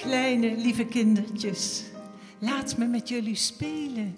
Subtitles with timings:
[0.00, 1.84] Kleine lieve kindertjes,
[2.38, 4.16] laat me met jullie spelen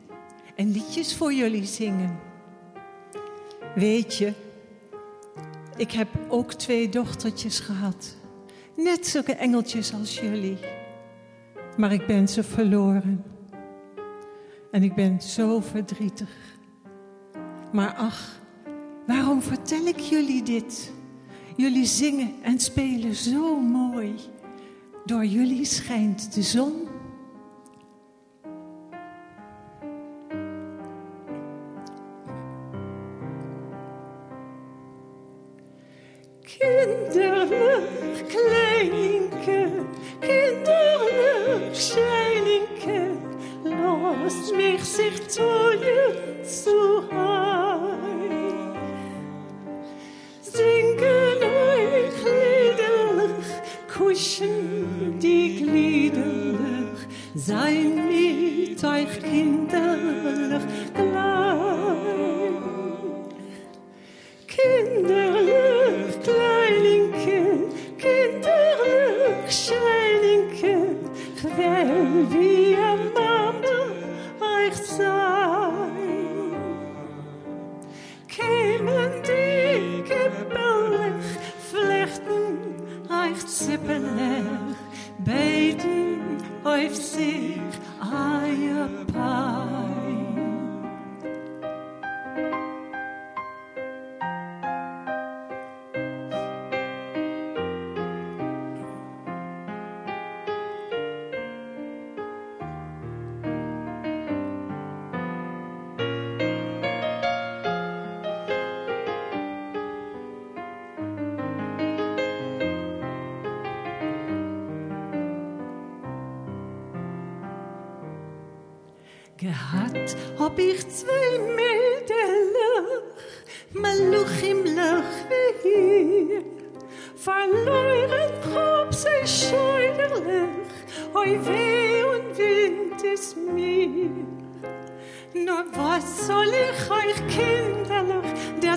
[0.55, 2.19] en liedjes voor jullie zingen.
[3.75, 4.33] Weet je,
[5.77, 8.17] ik heb ook twee dochtertjes gehad.
[8.77, 10.57] Net zulke engeltjes als jullie.
[11.77, 13.25] Maar ik ben ze verloren.
[14.71, 16.31] En ik ben zo verdrietig.
[17.73, 18.41] Maar ach,
[19.07, 20.93] waarom vertel ik jullie dit?
[21.57, 24.15] Jullie zingen en spelen zo mooi.
[25.05, 26.82] Door jullie schijnt de zon.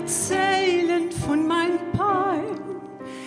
[0.06, 2.60] Erzählen von mein Pein?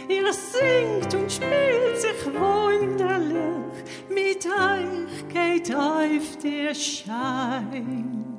[0.08, 8.38] Ihr singt und spielt sich wunderlich, mit euch geht auf der Schein.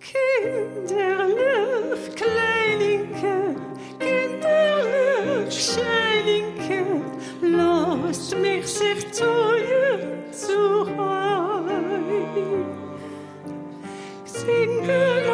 [0.00, 1.34] Kinderlich,
[2.16, 3.56] Kleininke,
[3.98, 7.02] kinderlich, Scheininke,
[7.42, 12.64] lasst mich sich tun zu heim.
[14.24, 15.29] Singen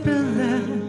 [0.00, 0.82] beten.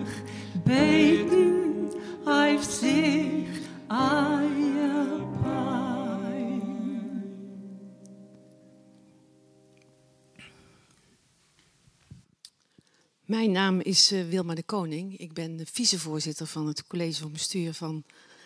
[13.25, 15.17] Mijn naam is eh, Wilma de Koning.
[15.17, 18.03] Ik ben vicevoorzitter van het college van bestuur van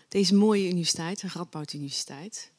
[0.07, 2.51] deze mooie universiteit, de Radboud Universiteit.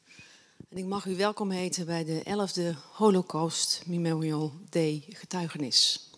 [0.69, 6.08] En ik mag u welkom heten bij de 11e Holocaust Memorial Day getuigenis.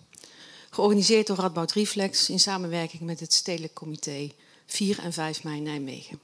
[0.74, 4.32] Georganiseerd door Radboud Reflex in samenwerking met het Stedelijk Comité
[4.66, 6.20] 4 en 5 mei Nijmegen.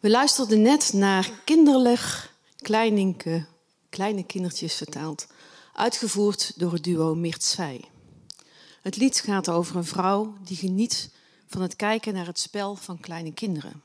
[0.00, 3.46] We luisterden net naar kinderlijk, kleininke,
[3.88, 5.26] kleine kindertjes vertaald,
[5.72, 7.84] uitgevoerd door het duo Mirtzwij.
[8.82, 11.10] Het lied gaat over een vrouw die geniet
[11.46, 13.82] van het kijken naar het spel van kleine kinderen.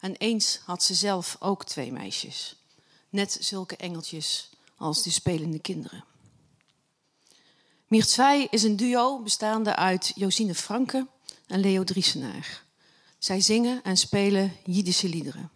[0.00, 2.56] En eens had ze zelf ook twee meisjes.
[3.08, 6.04] Net zulke engeltjes als die spelende kinderen.
[7.92, 11.06] Mirtzwij is een duo bestaande uit Josine Franke
[11.46, 12.64] en Leo Driesenaar.
[13.18, 15.50] Zij zingen en spelen Jiddische liederen.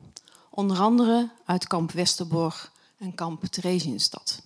[0.51, 4.43] Onder andere uit kamp Westerborg en kamp Theresienstad.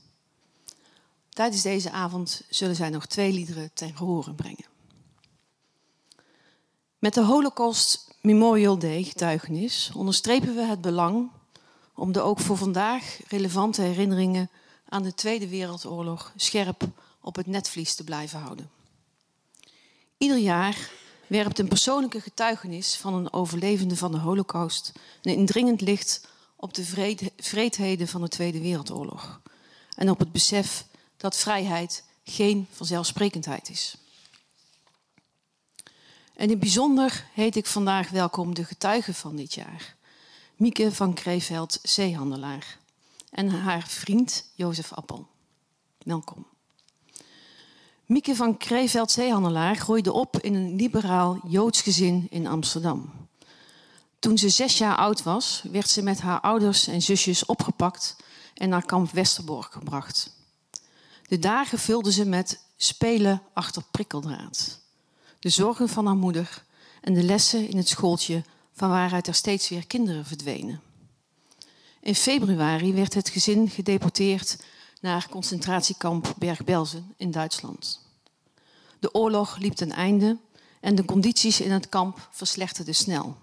[1.28, 4.66] Tijdens deze avond zullen zij nog twee liederen ten gehore brengen.
[6.98, 11.31] Met de Holocaust Memorial Day getuigenis onderstrepen we het belang
[11.94, 14.50] om de ook voor vandaag relevante herinneringen
[14.88, 16.88] aan de Tweede Wereldoorlog scherp
[17.20, 18.70] op het netvlies te blijven houden.
[20.19, 20.90] Ieder jaar
[21.26, 26.84] werpt een persoonlijke getuigenis van een overlevende van de Holocaust een indringend licht op de
[27.37, 29.40] vreedheden van de Tweede Wereldoorlog
[29.96, 30.87] en op het besef
[31.17, 33.96] dat vrijheid geen vanzelfsprekendheid is.
[36.34, 39.96] En in bijzonder heet ik vandaag welkom de getuigen van dit jaar.
[40.56, 42.78] Mieke van Kreeveld, zeehandelaar.
[43.31, 45.28] En haar vriend Jozef Appel.
[45.99, 46.50] Welkom.
[48.11, 53.12] Mieke van Kreeveld, zeehandelaar, groeide op in een liberaal Joods gezin in Amsterdam.
[54.19, 58.17] Toen ze zes jaar oud was, werd ze met haar ouders en zusjes opgepakt
[58.55, 60.33] en naar kamp Westerbork gebracht.
[61.27, 64.81] De dagen vulde ze met spelen achter prikkeldraad,
[65.39, 66.65] de zorgen van haar moeder
[67.01, 68.43] en de lessen in het schooltje
[68.73, 70.81] van waaruit er steeds weer kinderen verdwenen.
[72.01, 74.57] In februari werd het gezin gedeporteerd
[75.00, 78.00] naar concentratiekamp Berg-Belsen in Duitsland.
[78.99, 80.38] De oorlog liep ten einde
[80.81, 83.37] en de condities in het kamp verslechterden snel.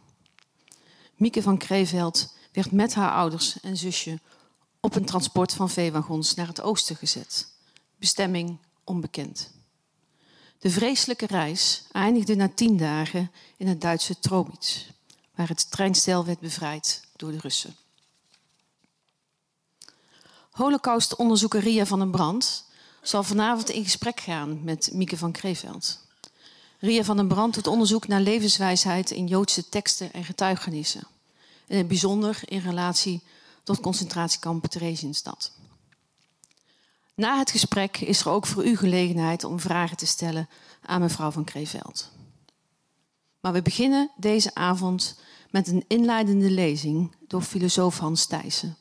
[1.15, 4.19] Mieke van Kreeveld werd met haar ouders en zusje
[4.80, 7.48] op een transport van veewagons naar het oosten gezet.
[7.95, 9.51] Bestemming onbekend.
[10.59, 14.86] De vreselijke reis eindigde na tien dagen in het Duitse Trobitz,
[15.36, 17.75] waar het treinstel werd bevrijd door de Russen.
[20.57, 22.65] Holocaustonderzoeker Ria van den Brand
[23.01, 26.00] zal vanavond in gesprek gaan met Mieke van Kreeveld.
[26.80, 31.01] Ria van den Brand doet onderzoek naar levenswijsheid in Joodse teksten en getuigenissen.
[31.01, 31.07] En
[31.68, 33.21] in het bijzonder in relatie
[33.63, 35.51] tot concentratiekamp Theresienstad.
[37.15, 40.50] Na het gesprek is er ook voor u gelegenheid om vragen te stellen
[40.86, 42.12] aan mevrouw van Kreeveld.
[43.39, 45.19] Maar we beginnen deze avond
[45.50, 48.77] met een inleidende lezing door filosoof Hans Thijssen.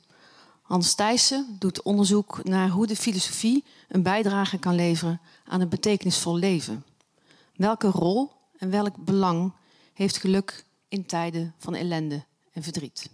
[0.66, 6.36] Hans Thijssen doet onderzoek naar hoe de filosofie een bijdrage kan leveren aan een betekenisvol
[6.36, 6.84] leven.
[7.54, 9.52] Welke rol en welk belang
[9.92, 13.10] heeft geluk in tijden van ellende en verdriet?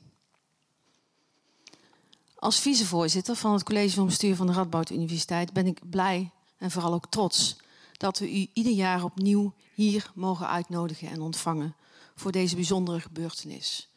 [2.34, 6.70] Als vicevoorzitter van het college van bestuur van de Radboud Universiteit ben ik blij en
[6.70, 7.56] vooral ook trots
[7.92, 11.76] dat we u ieder jaar opnieuw hier mogen uitnodigen en ontvangen
[12.14, 13.88] voor deze bijzondere gebeurtenis.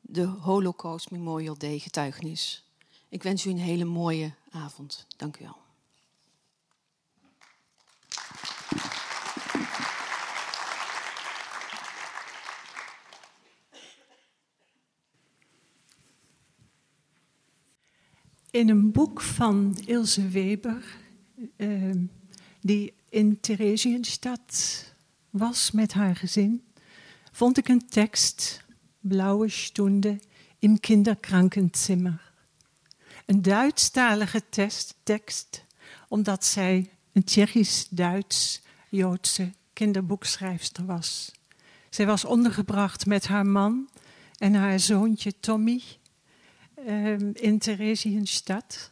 [0.00, 2.63] De Holocaust Memorial Day getuigenis.
[3.14, 5.06] Ik wens u een hele mooie avond.
[5.16, 5.56] Dank u wel.
[18.50, 20.96] In een boek van Ilse Weber,
[21.56, 21.94] uh,
[22.60, 24.84] die in Theresienstadt
[25.30, 26.64] was met haar gezin,
[27.32, 28.64] vond ik een tekst,
[29.00, 30.20] Blauwe Stunde,
[30.58, 32.33] im Kinderkrankenzimmer.
[33.26, 34.42] Een Duitsstalige
[35.02, 35.64] tekst,
[36.08, 41.32] omdat zij een Tsjechisch-Duits-Joodse kinderboekschrijfster was.
[41.90, 43.88] Zij was ondergebracht met haar man
[44.38, 45.82] en haar zoontje Tommy
[46.86, 48.90] Ehm, in Theresienstadt.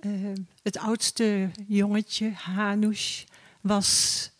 [0.00, 0.32] Uh,
[0.62, 3.24] het oudste jongetje, Hanush,
[3.60, 4.30] was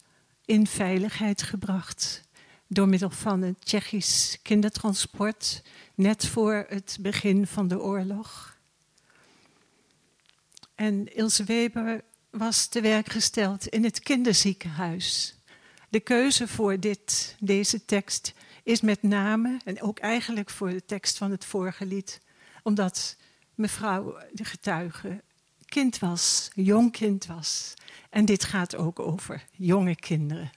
[0.45, 2.23] in veiligheid gebracht
[2.67, 5.63] door middel van een Tsjechisch kindertransport,
[5.95, 8.59] net voor het begin van de oorlog.
[10.81, 15.35] En Ilse Weber was te werk gesteld in het kinderziekenhuis.
[15.89, 21.19] De keuze voor dit, deze tekst is met name, en ook eigenlijk voor de tekst
[21.19, 22.21] van het vorige lied,
[22.63, 23.17] omdat
[23.55, 25.23] mevrouw de getuige
[25.65, 27.75] kind was, jong kind was.
[28.11, 30.51] En dit gaat ook over jonge kinderen.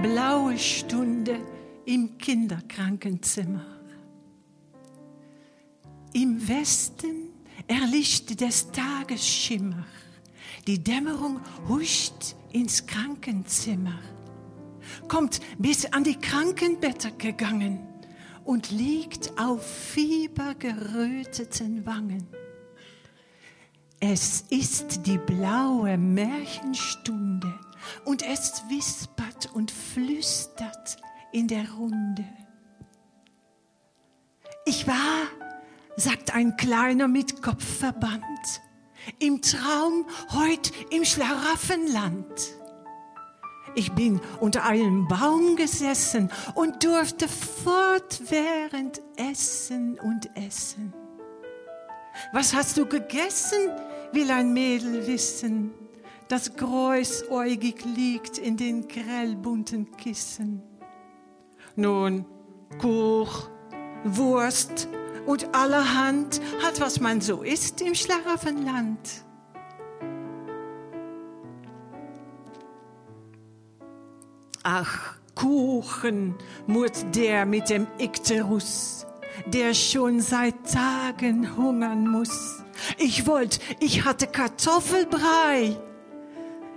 [0.00, 1.53] Blauwe Stunde
[1.86, 3.64] im Kinderkrankenzimmer.
[6.12, 7.30] Im Westen
[7.66, 9.86] erlischt des Tages Schimmer.
[10.66, 13.98] Die Dämmerung huscht ins Krankenzimmer
[15.08, 17.80] kommt bis an die Krankenbetter gegangen
[18.44, 22.28] und liegt auf fiebergeröteten Wangen.
[24.00, 27.54] Es ist die blaue Märchenstunde
[28.04, 30.98] und es wispert und flüstert
[31.34, 32.24] in der Runde.
[34.64, 35.26] Ich war,
[35.96, 38.22] sagt ein Kleiner mit Kopfverband,
[39.18, 42.24] im Traum heut im Schlaraffenland.
[43.74, 50.94] Ich bin unter einem Baum gesessen und durfte fortwährend essen und essen.
[52.32, 53.58] Was hast du gegessen,
[54.12, 55.72] will ein Mädel wissen,
[56.28, 60.62] das großäugig liegt in den grellbunten Kissen.
[61.76, 62.24] Nun,
[62.78, 63.48] Kuch,
[64.04, 64.88] Wurst
[65.26, 69.24] und allerhand hat, was man so isst im Schlaraffenland.
[74.62, 79.06] Ach, Kuchen, murrt der mit dem Ikterus,
[79.46, 82.62] der schon seit Tagen hungern muss.
[82.98, 85.76] Ich wollte, ich hatte Kartoffelbrei.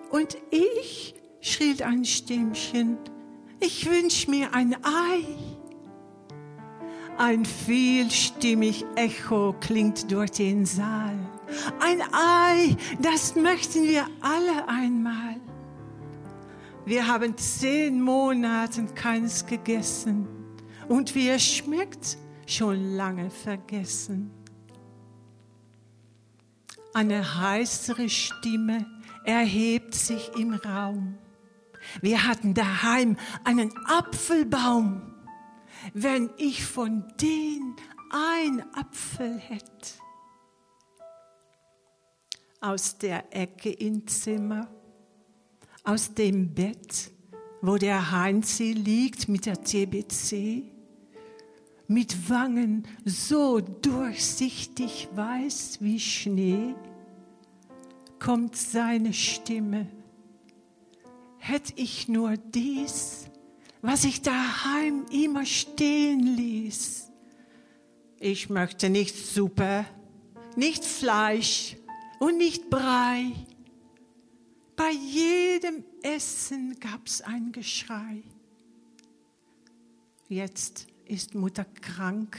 [0.10, 2.98] Und ich, schrie ein Stimmchen,
[3.60, 5.24] ich wünsch mir ein Ei.
[7.18, 11.18] Ein vielstimmig Echo klingt durch den Saal.
[11.80, 15.38] Ein Ei, das möchten wir alle einmal.
[16.86, 20.28] Wir haben zehn Monate keins gegessen
[20.88, 24.32] und wie es schmeckt, schon lange vergessen.
[26.94, 28.86] Eine heißere Stimme
[29.26, 31.18] erhebt sich im Raum.
[32.02, 35.02] Wir hatten daheim einen Apfelbaum.
[35.94, 37.76] Wenn ich von den
[38.10, 39.68] ein Apfel hätte.
[42.60, 44.68] Aus der Ecke im Zimmer,
[45.84, 47.12] aus dem Bett,
[47.62, 50.64] wo der Heinzi liegt mit der TBC,
[51.88, 56.76] mit Wangen so durchsichtig weiß wie Schnee,
[58.20, 59.88] kommt seine Stimme.
[61.40, 63.28] Hätt ich nur dies,
[63.82, 67.12] was ich daheim immer stehen ließ.
[68.20, 69.86] Ich möchte nicht Suppe,
[70.56, 71.78] nicht Fleisch
[72.20, 73.32] und nicht Brei.
[74.76, 78.24] Bei jedem Essen gab's ein Geschrei.
[80.30, 82.38] Jetzt ist Mutter krank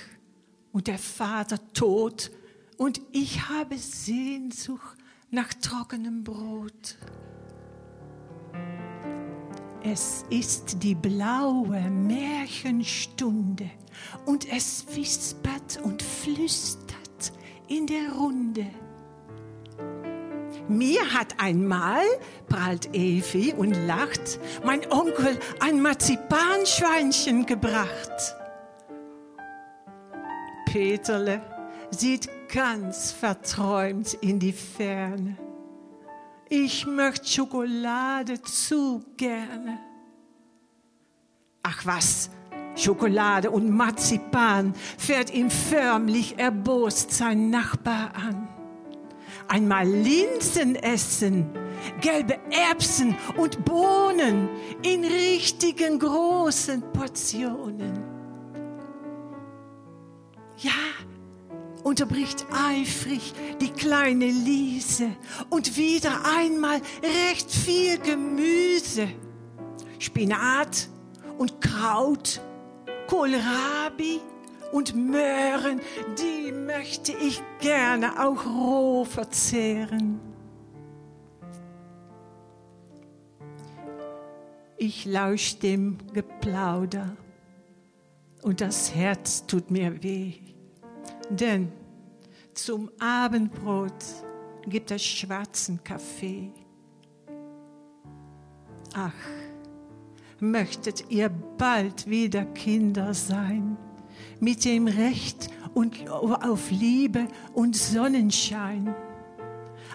[0.72, 2.30] und der Vater tot
[2.76, 4.98] und ich habe Sehnsucht
[5.30, 6.96] nach trockenem Brot.
[9.84, 13.70] Es ist die blaue Märchenstunde
[14.26, 17.32] und es wispert und flüstert
[17.68, 18.66] in der Runde.
[20.68, 22.02] Mir hat einmal,
[22.48, 28.34] prahlt Evi und lacht, mein Onkel ein Marzipanschweinchen gebracht.
[30.66, 31.40] Peterle
[31.90, 35.36] sieht ganz verträumt in die Ferne.
[36.50, 39.78] Ich möchte Schokolade zu gerne.
[41.62, 42.30] Ach was,
[42.74, 48.48] Schokolade und Marzipan fährt ihm förmlich erbost sein Nachbar an.
[49.48, 51.50] Einmal Linsen essen,
[52.00, 54.48] gelbe Erbsen und Bohnen
[54.82, 58.07] in richtigen großen Portionen.
[61.88, 65.08] Unterbricht eifrig die kleine Liese
[65.48, 69.08] und wieder einmal recht viel Gemüse.
[69.98, 70.86] Spinat
[71.38, 72.42] und Kraut,
[73.06, 74.20] Kohlrabi
[74.70, 75.80] und Möhren,
[76.18, 80.20] die möchte ich gerne auch roh verzehren.
[84.76, 87.16] Ich lausch dem Geplauder
[88.42, 90.34] und das Herz tut mir weh.
[91.30, 91.72] Denn
[92.64, 94.04] zum Abendbrot
[94.66, 96.52] gibt es schwarzen Kaffee.
[98.94, 99.12] Ach,
[100.40, 103.76] möchtet ihr bald wieder Kinder sein,
[104.40, 108.94] mit dem Recht und auf Liebe und Sonnenschein,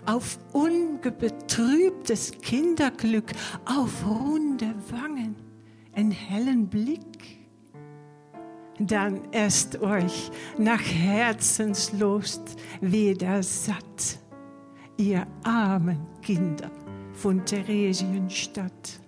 [0.05, 3.31] auf ungebetrübtes Kinderglück,
[3.65, 5.35] auf runde Wangen,
[5.93, 7.32] einen hellen Blick
[8.87, 14.19] dann esst euch nach Herzenslust wieder satt,
[14.97, 16.71] ihr armen Kinder
[17.13, 19.02] von Theresienstadt.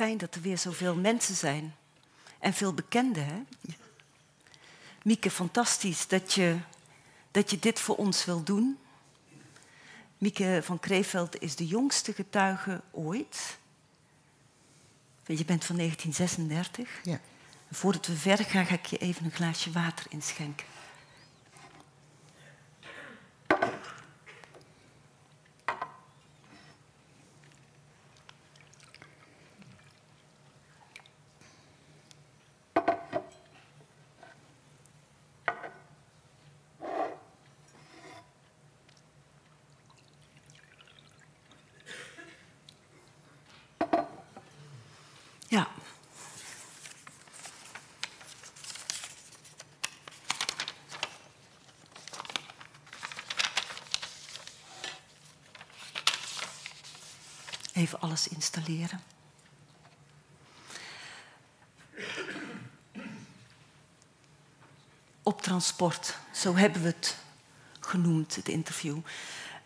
[0.00, 1.74] Fijn dat er weer zoveel mensen zijn.
[2.38, 3.42] En veel bekenden, hè?
[5.02, 6.56] Mieke, fantastisch dat je,
[7.30, 8.78] dat je dit voor ons wil doen.
[10.18, 13.58] Mieke van Kreeveld is de jongste getuige ooit.
[15.26, 17.00] Je bent van 1936.
[17.02, 17.20] Ja.
[17.70, 20.66] Voordat we verder gaan, ga ik je even een glaasje water inschenken.
[45.50, 45.66] Ja.
[57.80, 59.00] Even alles installeren.
[65.22, 67.16] Op transport, zo hebben we het
[67.80, 68.98] genoemd, het interview.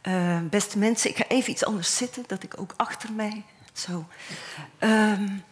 [0.02, 4.06] Uh, beste mensen, ik ga even iets anders zitten, dat ik ook achter mij zo.
[4.80, 5.44] Um,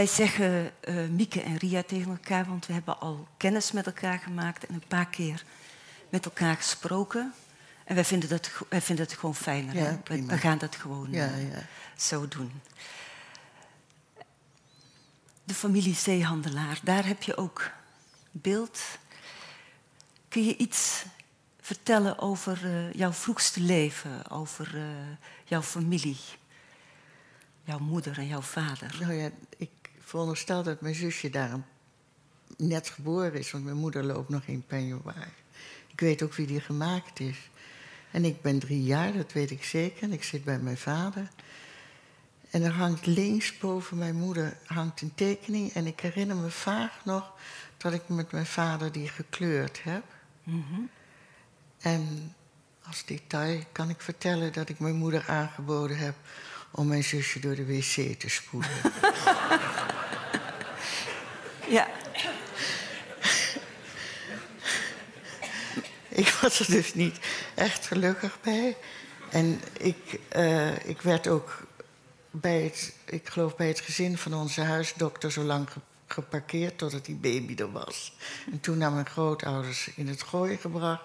[0.00, 4.18] Wij zeggen uh, Mieke en Ria tegen elkaar, want we hebben al kennis met elkaar
[4.18, 5.44] gemaakt en een paar keer
[6.08, 7.34] met elkaar gesproken.
[7.84, 9.74] En wij vinden dat, wij vinden het gewoon fijner.
[9.74, 11.66] Ja, we, we, gaan dat gewoon ja, uh, ja.
[11.96, 12.52] zo doen.
[15.44, 17.70] De familie Zeehandelaar, daar heb je ook
[18.30, 18.80] beeld.
[20.28, 21.04] Kun je iets
[21.60, 24.78] vertellen over uh, jouw vroegste leven, over
[25.44, 26.18] jouw familie?
[27.64, 28.96] Jouw moeder en jouw vader.
[29.00, 29.30] Nou ja,
[30.10, 31.60] veronderstel dat mijn zusje daar
[32.56, 35.28] net geboren is, want mijn moeder loopt nog in peignoir.
[35.86, 37.50] Ik weet ook wie die gemaakt is.
[38.10, 40.02] En ik ben drie jaar, dat weet ik zeker.
[40.02, 41.28] En ik zit bij mijn vader.
[42.50, 45.72] En er hangt links boven mijn moeder hangt een tekening.
[45.72, 47.32] En ik herinner me vaag nog
[47.76, 50.04] dat ik met mijn vader die gekleurd heb.
[50.42, 50.90] Mm -hmm.
[51.78, 52.34] En
[52.86, 56.14] als detail kan ik vertellen dat ik mijn moeder aangeboden heb
[56.70, 58.70] om mijn zusje door de wc te spoelen.
[61.76, 61.88] ja.
[66.08, 67.18] ik was er dus niet
[67.54, 68.76] echt gelukkig bij.
[69.30, 71.66] En ik, uh, ik werd ook
[72.30, 75.68] bij het, ik geloof bij het gezin van onze huisdokter zo lang
[76.06, 78.12] geparkeerd totdat die baby er was.
[78.52, 81.02] En toen naar mijn grootouders in het gooi gebracht.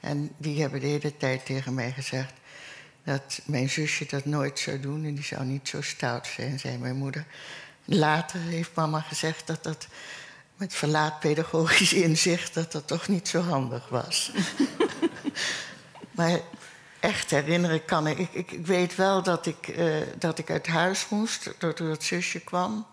[0.00, 2.32] En die hebben de hele tijd tegen mij gezegd
[3.06, 6.78] dat mijn zusje dat nooit zou doen en die zou niet zo stout zijn, zei
[6.78, 7.24] mijn moeder.
[7.84, 9.86] Later heeft mama gezegd dat dat
[10.56, 14.32] met verlaat pedagogisch inzicht dat dat toch niet zo handig was.
[16.16, 16.40] maar
[17.00, 18.18] echt herinneren kan ik.
[18.32, 22.86] Ik, weet wel dat ik, uh, dat ik uit huis moest doordat zusje kwam.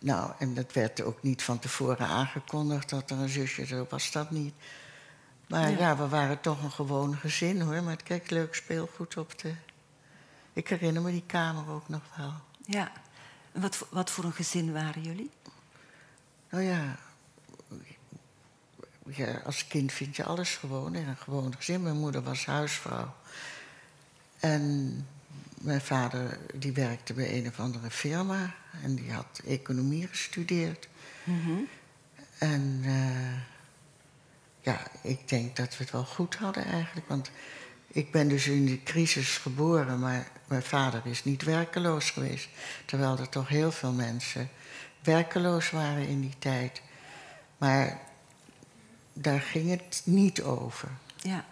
[0.00, 4.10] Nou, en dat werd ook niet van tevoren aangekondigd dat er een zusje zo was
[4.10, 4.54] dat niet.
[5.48, 5.78] Maar ja.
[5.78, 5.96] ja.
[5.96, 7.82] we waren toch een gewoon gezin hoor.
[7.82, 9.54] Met kijk, leuk speelgoed op de.
[10.52, 12.32] Ik herinner me die kamer ook nog wel.
[12.66, 12.92] Ja.
[13.52, 15.30] En wat, wat voor een gezin waren jullie?
[16.50, 16.96] Nou ja.
[19.04, 19.40] ja.
[19.44, 21.82] Als kind vind je alles gewoon in een gewoon gezin.
[21.82, 23.14] Mijn moeder was huisvrouw.
[24.38, 25.06] En
[25.60, 28.54] mijn vader die werkte bij een of andere firma.
[28.82, 30.88] En die had economie gestudeerd.
[31.24, 31.68] Mm -hmm.
[32.38, 32.80] En.
[32.84, 33.56] Uh,
[34.60, 37.08] ja, ik denk dat we het wel goed hadden eigenlijk.
[37.08, 37.30] Want
[37.86, 42.48] ik ben dus in die crisis geboren, maar mijn vader is niet werkeloos geweest.
[42.84, 44.48] Terwijl er toch heel veel mensen
[45.02, 46.82] werkeloos waren in die tijd.
[47.58, 48.00] Maar
[49.12, 50.88] daar ging het niet over.
[51.16, 51.44] Ja.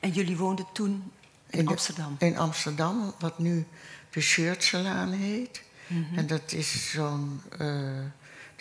[0.00, 1.12] En jullie woonden toen
[1.50, 2.16] in, in Amsterdam?
[2.18, 3.66] De, in Amsterdam, wat nu
[4.10, 5.62] de Shirtsalaan heet.
[5.86, 6.18] Mm -hmm.
[6.18, 7.42] En dat is zo'n.
[7.60, 8.00] Uh,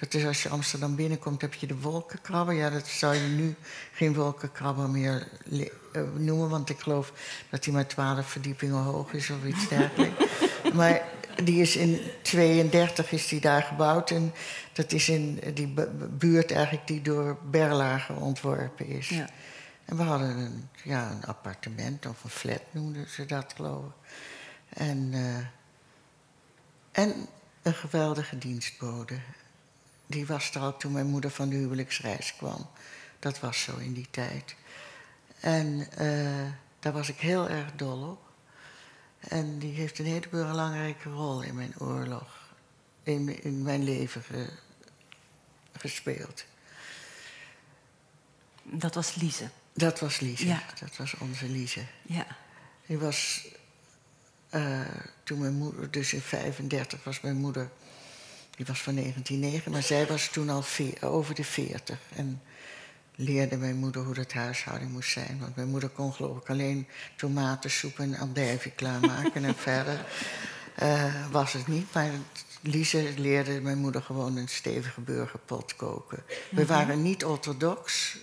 [0.02, 2.56] dat is als je Amsterdam binnenkomt, heb je de wolkenkrabber.
[2.56, 3.56] Ja, dat zou je nu
[3.92, 5.62] geen wolkenkrabber meer uh,
[6.18, 7.14] noemen, want ik geloof
[7.50, 10.26] dat die maar twaalf verdiepingen hoog is of iets dergelijks.
[10.74, 11.02] maar
[11.44, 14.34] die is in 32 is die daar gebouwd en
[14.74, 15.74] dat is in die
[16.18, 19.10] buurt eigenlijk die door Berlage ontworpen is.
[19.10, 19.30] Ja.
[19.86, 24.12] En we hadden een, ja, een appartement of een flat noemden ze dat, geloof ik.
[24.70, 25.38] En, uh,
[26.92, 27.28] en
[27.62, 29.16] een geweldige dienstbode
[30.12, 32.68] die was er al toen mijn moeder van de huwelijksreis kwam.
[33.20, 34.56] Dat was zo in die tijd.
[35.40, 38.30] En uh, daar was ik heel erg dol op.
[39.20, 42.54] En die heeft een hele belangrijke rol in mijn oorlog,
[43.04, 44.50] in, in mijn leven ge,
[45.72, 46.46] gespeeld.
[48.64, 49.50] Dat was Lise.
[49.74, 50.48] Dat was Lise.
[50.48, 50.64] Ja.
[50.80, 51.86] Dat was onze Lise.
[52.02, 52.28] Ja.
[52.86, 53.48] Die was,
[54.50, 54.82] eh,
[55.24, 57.72] toen mijn moeder, dus in 35 was mijn moeder,
[58.56, 60.64] die was van 1909, maar zij was toen al
[61.02, 62.00] over de 40.
[62.16, 62.42] En
[63.16, 65.40] leerde mijn moeder hoe dat huishouding moest zijn.
[65.40, 69.46] Want mijn moeder kon geloof ik alleen tomatensoep en andijvie klaarmaken.
[69.46, 70.06] en verder
[70.76, 71.94] eh, was het niet.
[71.94, 72.10] Maar
[72.62, 76.24] Lise leerde mijn moeder gewoon een stevige burgerpot koken.
[76.52, 78.18] We waren niet orthodox,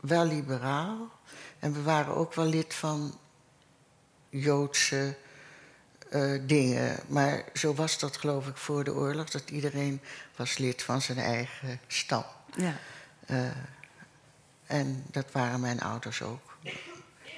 [0.00, 1.10] wel liberaal.
[1.58, 3.18] En we waren ook wel lid van
[4.28, 5.16] Joodse
[6.10, 7.00] eh, dingen.
[7.06, 9.30] Maar zo was dat geloof ik voor de oorlog.
[9.30, 10.00] Dat iedereen
[10.36, 12.24] was lid van zijn eigen stam.
[12.56, 12.78] Ja.
[13.26, 13.46] Eh,
[14.66, 16.56] en dat waren mijn ouders ook.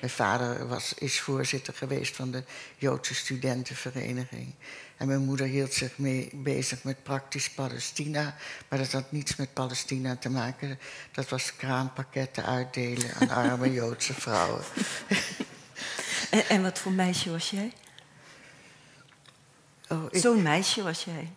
[0.00, 2.44] Mijn vader was, is voorzitter geweest van de
[2.76, 4.54] Joodse studentenvereniging.
[4.96, 8.36] En mijn moeder hield zich mee bezig met praktisch Palestina.
[8.68, 10.78] Maar dat had niets met Palestina te maken.
[11.12, 14.62] Dat was kraampakketten uitdelen aan arme Joodse vrouwen.
[16.30, 17.72] En, en wat voor meisje was jij?
[19.90, 21.30] Oh, ik, Zo'n meisje was jij.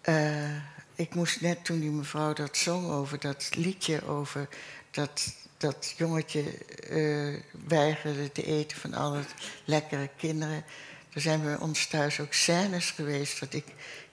[0.00, 0.56] eh,
[0.94, 4.48] ik moest net toen die mevrouw dat zong over dat liedje over
[4.90, 6.42] dat, dat jongetje
[6.90, 9.22] eh, weigerde te eten van alle
[9.64, 10.64] lekkere kinderen.
[11.12, 13.64] Er zijn bij ons thuis ook scènes geweest dat ik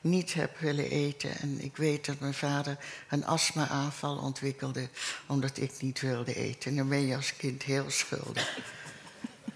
[0.02, 1.38] niet heb willen eten.
[1.40, 2.78] En ik weet dat mijn vader
[3.10, 4.90] een astma-aanval ontwikkelde
[5.28, 6.70] omdat ik niet wilde eten.
[6.72, 8.58] En dan ben je als kind heel schuldig.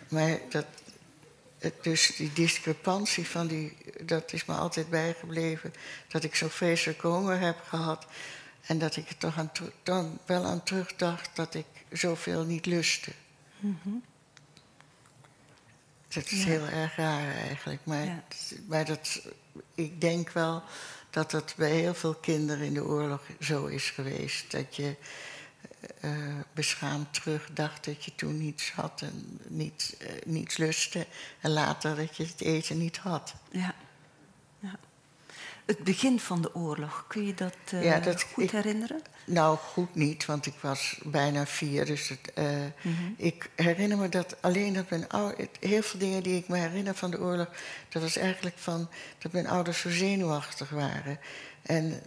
[0.09, 0.65] Maar dat,
[1.81, 5.73] dus die discrepantie van die, dat is me altijd bijgebleven.
[6.07, 8.05] Dat ik zo vreselijk honger heb gehad.
[8.65, 9.51] En dat ik er toch aan,
[9.83, 13.11] dan wel aan terugdacht dat ik zoveel niet lustte.
[16.07, 16.45] Dat is Ja.
[16.45, 17.79] heel erg raar eigenlijk.
[17.83, 18.23] Maar, Ja.
[18.67, 19.21] maar dat,
[19.75, 20.63] ik denk wel
[21.09, 24.51] dat dat bij heel veel kinderen in de oorlog zo is geweest.
[24.51, 24.95] Dat je
[26.01, 26.11] eh,
[26.53, 31.07] beschaamd terugdacht dat je toen niets had en niet, eh, niets lustte.
[31.41, 33.33] En later dat je het eten niet had.
[33.51, 33.75] Ja.
[34.59, 34.75] ja.
[35.65, 39.01] Het begin van de oorlog, kun je dat, eh, Ja, dat- goed ik- herinneren?
[39.25, 41.85] Nou, goed niet, want ik was bijna vier.
[41.85, 42.45] Dus het, eh,
[43.17, 45.47] ik herinner me dat alleen dat mijn ouders...
[45.59, 47.47] Heel veel dingen die ik me herinner van de oorlog...
[47.89, 51.19] dat was eigenlijk van dat mijn ouders zo zenuwachtig waren.
[51.67, 52.01] En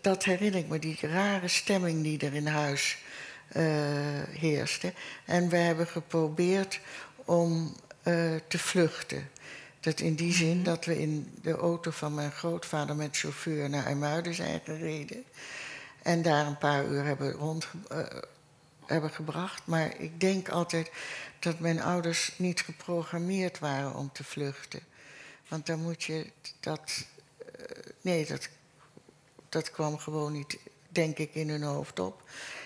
[0.00, 2.98] dat herinner ik me, die rare stemming die er in huis
[3.48, 3.62] eh,
[4.28, 4.92] heerste.
[5.24, 6.80] En we hebben geprobeerd
[7.24, 9.28] om eh, te vluchten.
[9.80, 13.86] Dat in die zin dat we in de auto van mijn grootvader met chauffeur naar
[13.86, 15.24] IJmuiden zijn gereden.
[16.02, 17.98] En daar een paar uur hebben rond eh,
[18.86, 19.66] hebben gebracht.
[19.66, 20.90] Maar ik denk altijd
[21.38, 24.80] dat mijn ouders niet geprogrammeerd waren om te vluchten.
[25.48, 27.06] Want dan moet je dat.
[28.00, 28.48] nee, dat,
[29.50, 30.58] dat kwam gewoon niet,
[30.88, 32.22] denk ik, in hun hoofd op.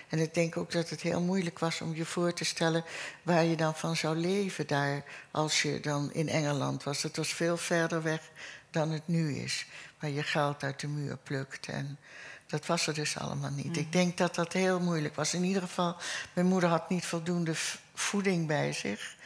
[0.08, 2.84] En ik denk ook dat het heel moeilijk was om je voor te stellen
[3.22, 7.02] waar je dan van zou leven daar als je dan in Engeland was.
[7.02, 8.30] Het was veel verder weg
[8.70, 9.66] dan het nu is.
[9.98, 11.66] Waar je geld uit de muur plukt.
[11.66, 11.98] En
[12.46, 13.76] dat was er dus allemaal niet.
[13.76, 15.34] Ik denk dat dat heel moeilijk was.
[15.34, 15.96] In ieder geval,
[16.32, 17.52] mijn moeder had niet voldoende
[17.94, 19.16] voeding bij zich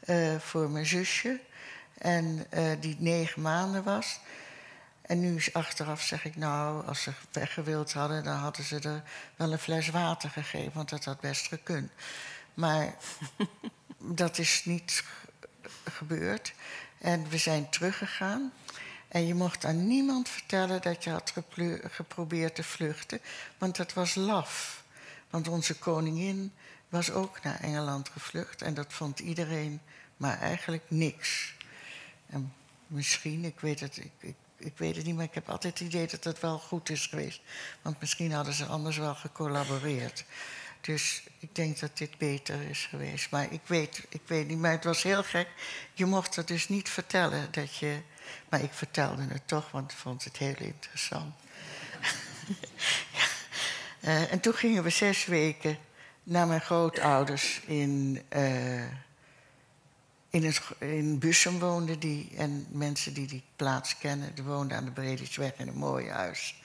[0.00, 1.40] eh, voor mijn zusje.
[1.98, 4.20] En eh, die negen maanden was.
[5.06, 9.02] En nu is achteraf zeg ik, nou, als ze weggewild hadden, dan hadden ze er
[9.36, 11.90] wel een fles water gegeven, want dat had best gekund.
[12.54, 12.94] Maar
[13.98, 16.52] dat is niet ge- gebeurd.
[16.98, 18.52] En we zijn teruggegaan.
[19.08, 21.32] En je mocht aan niemand vertellen dat je had
[21.90, 23.20] geprobeerd te vluchten,
[23.58, 24.82] want dat was laf.
[25.30, 26.52] Want onze koningin
[26.88, 29.80] was ook naar Engeland gevlucht en dat vond iedereen
[30.16, 31.54] maar eigenlijk niks.
[32.26, 32.52] En
[32.86, 35.88] misschien, ik weet, het, ik, ik, ik weet het niet, maar ik heb altijd het
[35.88, 37.40] idee dat het wel goed is geweest.
[37.82, 40.24] Want misschien hadden ze anders wel gecollaboreerd.
[40.80, 43.30] Dus ik denk dat dit beter is geweest.
[43.30, 45.48] Maar ik weet, ik weet niet, maar het was heel gek.
[45.92, 48.00] Je mocht het dus niet vertellen dat je.
[48.48, 51.34] Maar ik vertelde het toch, want ik vond het heel interessant.
[54.00, 55.78] Eh, en toen gingen we zes weken
[56.22, 58.22] naar mijn grootouders in.
[58.28, 58.82] eh,
[60.34, 61.18] in, het, in
[61.98, 62.30] die.
[62.36, 66.60] En mensen die die plaats kennen, die woonden aan de Bredisweg in een mooi huis.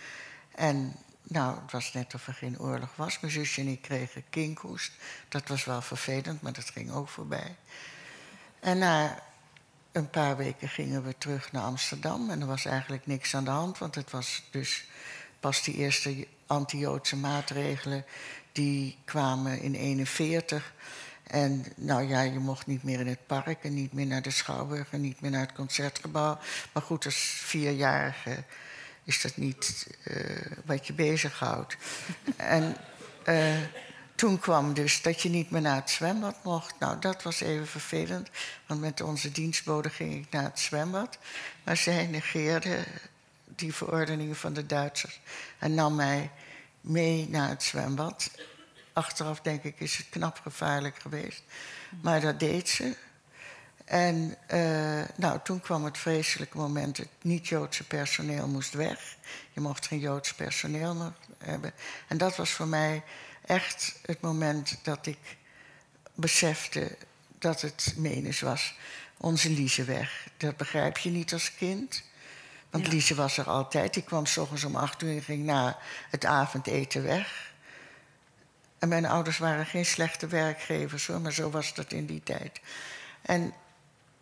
[0.55, 3.19] En nou, het was net of er geen oorlog was.
[3.19, 4.91] Mijn zusje en ik kregen kinkhoest.
[5.27, 7.55] Dat was wel vervelend, maar dat ging ook voorbij.
[8.59, 9.23] En na
[9.91, 12.29] een paar weken gingen we terug naar Amsterdam.
[12.29, 14.85] En er was eigenlijk niks aan de hand, want het was dus
[15.39, 18.05] pas die eerste anti-Joodse maatregelen...
[18.51, 20.73] die kwamen in 41.
[21.29, 24.31] En nou ja, je mocht niet meer in het park en niet meer naar de
[24.31, 24.87] Schouwburg...
[24.91, 26.37] en niet meer naar het Concertgebouw.
[26.71, 27.15] Maar goed, als
[27.45, 28.43] vierjarige
[29.03, 30.15] is dat niet eh,
[30.65, 31.77] wat je bezighoudt.
[32.35, 32.75] en
[33.23, 33.57] eh,
[34.15, 36.79] toen kwam dus dat je niet meer naar het zwembad mocht.
[36.79, 38.29] Nou, dat was even vervelend,
[38.65, 41.17] want met onze dienstbode ging ik naar het zwembad.
[41.63, 42.83] Maar zij negeerde
[43.55, 45.19] die verordeningen van de Duitsers
[45.59, 46.31] en nam mij
[46.81, 48.31] mee naar het zwembad.
[48.99, 51.43] Achteraf denk ik is het knap gevaarlijk geweest,
[52.01, 52.95] maar dat deed ze.
[53.85, 56.97] En uh, nou, toen kwam het vreselijke moment.
[56.97, 59.15] Het niet-Joodse personeel moest weg.
[59.53, 61.71] Je mocht geen Joods personeel meer hebben.
[62.07, 63.03] En dat was voor mij
[63.45, 65.37] echt het moment dat ik
[66.13, 66.97] besefte
[67.37, 68.75] dat het menens was.
[69.17, 70.27] Onze Lize weg.
[70.37, 72.03] Dat begrijp je niet als kind.
[72.69, 72.91] Want ja.
[72.91, 73.93] Lize was er altijd.
[73.93, 75.77] Die kwam s ochtends om acht uur en ging na
[76.09, 77.48] het avondeten weg.
[78.79, 82.59] En mijn ouders waren geen slechte werkgevers hoor, maar zo was dat in die tijd.
[83.21, 83.53] En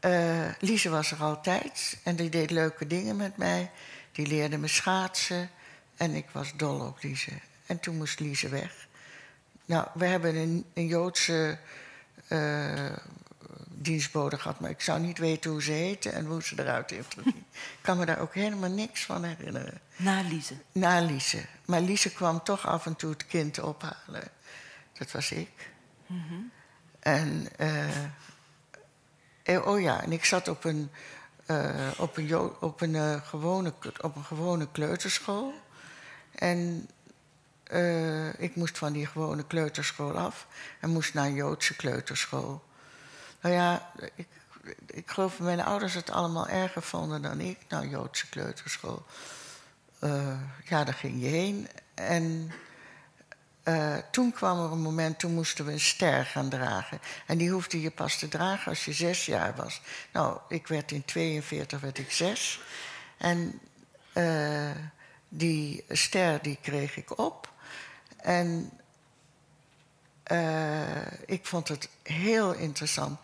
[0.02, 3.72] uh, Lize was er altijd en die deed leuke dingen met mij.
[4.12, 5.50] Die leerde me schaatsen
[5.98, 7.32] en ik was dol op Lize.
[7.66, 8.88] En toen moest Lize weg.
[9.66, 11.58] Nou, we hebben een, een Joodse
[12.28, 12.92] uh,
[13.68, 17.14] dienstbode gehad, maar ik zou niet weten hoe ze heette en hoe ze eruit heeft
[17.14, 17.46] gezien.
[17.78, 19.82] ik kan me daar ook helemaal niks van herinneren.
[19.96, 20.54] Na Lize?
[20.72, 21.46] Na Lize.
[21.66, 24.24] Maar Lize kwam toch af en toe het kind ophalen.
[24.98, 25.72] Dat was ik.
[27.00, 27.48] En...
[27.60, 28.06] Uh,
[29.68, 30.90] oh ja, en ik zat op een,
[31.48, 35.54] uh, op een, op een, gewone, op een gewone kleuterschool.
[36.36, 36.90] En
[38.38, 40.48] ik moest van die gewone kleuterschool af
[40.80, 42.64] en moest naar een Joodse kleuterschool.
[43.42, 44.28] Nou ja, ik,
[44.86, 47.58] ik geloof dat mijn ouders het allemaal erger vonden dan ik.
[47.70, 49.06] Nou, Joodse kleuterschool.
[50.64, 51.68] ja, daar ging je heen.
[51.94, 52.52] En
[53.68, 57.00] uh, toen kwam er een moment, toen moesten we een ster gaan dragen.
[57.26, 59.82] En die hoefde je pas te dragen als je zes jaar was.
[60.14, 62.62] Nou, ik werd in 42 werd ik zes.
[63.18, 63.60] En
[64.14, 64.72] uh,
[65.30, 67.52] die ster die kreeg ik op.
[68.18, 68.72] En
[70.32, 73.20] uh, ik vond het heel interessant.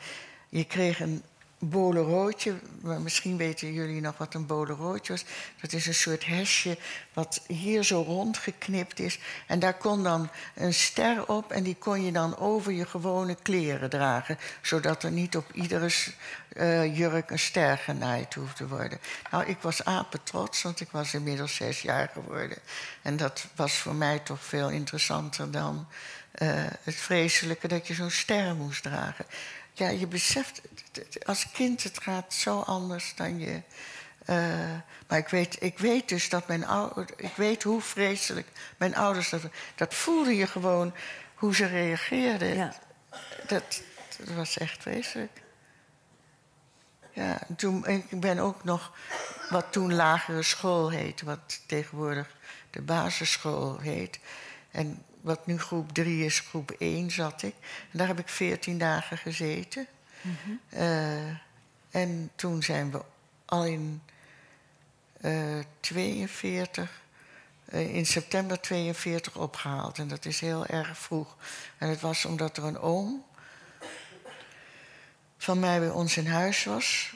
[0.49, 1.23] Je kreeg een
[1.69, 2.54] boleroodje.
[2.82, 5.26] Misschien weten jullie nog wat een boleroodje was.
[5.62, 6.78] Dat is een soort hesje
[7.13, 9.19] wat hier zo rondgeknipt is.
[9.47, 13.36] En daar kon dan een ster op en die kon je dan over je gewone
[13.41, 14.38] kleren dragen.
[14.62, 15.89] Zodat er niet op iedere
[16.54, 18.99] uh, jurk een ster genaaid hoefde te worden.
[19.32, 22.58] Nou, ik was apetrots, want ik was inmiddels zes jaar geworden.
[23.02, 25.88] En dat was voor mij toch veel interessanter dan
[26.41, 26.49] uh,
[26.84, 29.26] het vreselijke dat je zo'n ster moest dragen
[29.73, 30.62] ja, je beseft,
[31.25, 33.62] als kind, het gaat zo anders dan je.
[34.29, 34.71] Uh,
[35.07, 39.29] maar ik weet, ik weet dus dat mijn ouders, ik weet hoe vreselijk mijn ouders
[39.29, 39.41] dat.
[39.75, 40.93] Dat voelde je gewoon
[41.36, 42.55] hoe ze reageerden.
[42.55, 42.73] Ja.
[43.47, 43.81] Dat,
[44.17, 45.41] dat was echt vreselijk.
[47.12, 48.91] Ja, toen, ik ben ook nog
[49.49, 52.36] wat toen lagere school heet, wat tegenwoordig
[52.69, 54.19] de basisschool heet.
[54.71, 57.55] En wat nu groep 3 is, groep 1 zat ik.
[57.91, 59.88] En daar heb ik 14 dagen gezeten.
[60.21, 60.59] Mm -hmm.
[60.73, 61.38] uh,
[61.91, 63.01] en toen zijn we
[63.45, 64.01] al in
[65.21, 67.01] uh, 42,
[67.73, 69.97] uh, in september 42 opgehaald.
[69.97, 71.36] En dat is heel erg vroeg.
[71.77, 73.23] En het was omdat er een oom
[75.38, 77.15] van mij bij ons in huis was.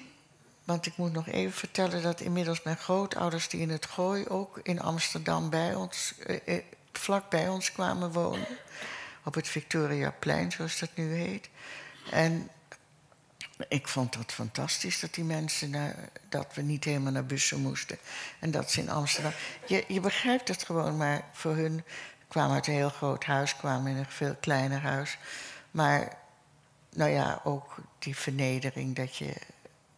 [0.64, 4.60] Want ik moet nog even vertellen dat inmiddels mijn grootouders, die in het Gooi ook
[4.64, 6.14] in Amsterdam bij ons,
[6.46, 6.62] eh,
[6.98, 8.58] vlak bij ons kwamen wonen.
[9.24, 11.50] Op het Victoriaplein, zoals dat nu heet.
[12.12, 12.50] En
[13.68, 15.96] ik vond dat fantastisch dat die mensen naar,
[16.30, 17.98] dat we niet helemaal naar bussen moesten.
[18.40, 19.32] En dat ze in Amsterdam.
[19.68, 21.84] Je, je begrijpt het gewoon, maar voor hun
[22.28, 25.18] kwamen uit een heel groot huis, kwamen in een veel kleiner huis.
[25.72, 26.18] Maar
[26.90, 29.34] nou ja, ook die vernedering dat je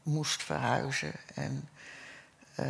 [0.04, 1.14] moest verhuizen.
[1.34, 1.70] En
[2.60, 2.66] uh,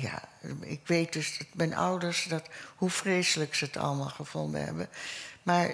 [0.00, 0.28] ja,
[0.60, 4.88] ik weet dus dat mijn ouders, dat, hoe vreselijk ze het allemaal gevonden hebben.
[5.42, 5.68] Maar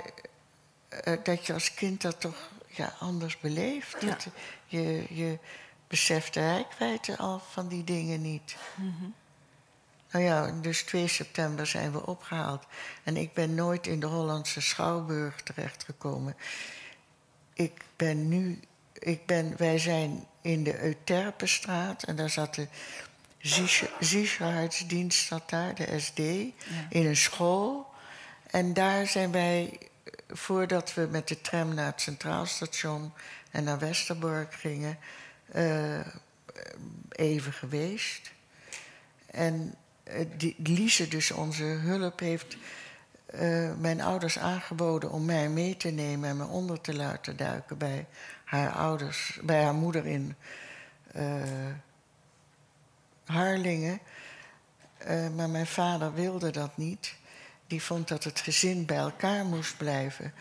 [1.06, 4.00] uh, dat je als kind dat toch ja, anders beleeft.
[4.00, 4.06] Ja.
[4.06, 4.26] Dat
[4.66, 5.38] je, je
[5.88, 8.56] beseft de rijkwijde al van die dingen niet.
[8.74, 9.14] Mm -hmm.
[10.10, 12.66] Nou ja, dus 2 september zijn we opgehaald.
[13.02, 16.36] En ik ben nooit in de Hollandse Schouwburg terechtgekomen.
[17.52, 18.60] Ik ben nu,
[18.92, 22.68] ik ben, wij zijn in de Euterpenstraat en daar zat de
[24.00, 27.92] Sicherheidsdienst zat daar, de SD, in een school.
[28.50, 29.78] En daar zijn wij,
[30.28, 33.12] voordat we met de tram naar het Centraal Station
[33.50, 34.98] en naar Westerbork gingen,
[35.54, 36.06] uh,
[37.08, 38.32] even geweest.
[39.26, 39.74] En
[40.08, 42.56] uh, die, Lise, dus onze hulp, heeft
[43.34, 47.78] uh, mijn ouders aangeboden om mij mee te nemen en me onder te laten duiken
[47.78, 48.06] bij
[48.44, 50.36] haar ouders, bij haar moeder in.
[53.24, 54.00] Harlingen.
[55.08, 57.14] Uh, maar mijn vader wilde dat niet.
[57.66, 60.34] die vond dat het gezin bij elkaar moest blijven.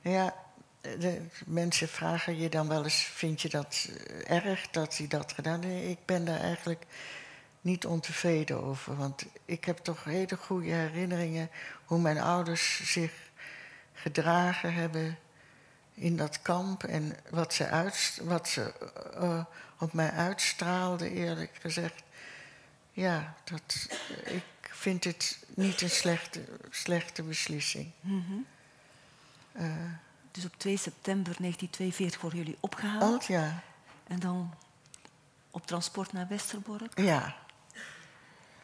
[0.00, 0.34] Ja,
[0.80, 3.88] de mensen vragen je dan wel eens: vind je dat
[4.26, 5.88] erg dat hij dat gedaan heeft?
[5.88, 6.86] Ik ben daar eigenlijk
[7.60, 8.96] niet ontevreden over.
[8.96, 11.50] Want ik heb toch hele goede herinneringen
[11.84, 13.12] hoe mijn ouders zich
[13.92, 15.18] gedragen hebben
[16.00, 18.72] in dat kamp en wat ze, uit, wat ze
[19.20, 19.44] uh,
[19.78, 22.02] op mij uitstraalden, eerlijk gezegd.
[22.92, 23.88] Ja, dat,
[24.24, 27.90] ik vind het niet een slechte, slechte beslissing.
[28.00, 28.46] Mm -hmm.
[29.64, 29.72] uh,
[30.30, 33.22] dus op 2 september 1942 worden jullie opgehaald.
[33.22, 33.62] Oh, ja.
[34.06, 34.54] En dan
[35.50, 36.98] op transport naar Westerbork.
[37.00, 37.36] Ja.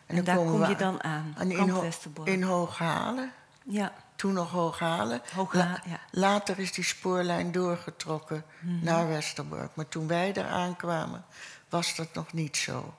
[0.06, 1.90] En, en daar kom je dan aan, in, Ho
[2.24, 3.32] in Hooghalen.
[3.64, 3.92] Ja.
[4.16, 5.22] Toen nog Hooghalen.
[5.34, 6.00] Hooghalen ja.
[6.10, 8.84] Later is die spoorlijn doorgetrokken mm -hmm.
[8.84, 9.74] naar Westerbork.
[9.74, 11.24] Maar toen wij daar aankwamen,
[11.68, 12.94] was dat nog niet zo.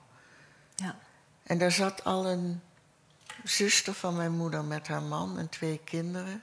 [0.74, 0.96] Ja.
[1.42, 2.60] En daar zat al een
[3.44, 6.42] zuster van mijn moeder met haar man en twee kinderen.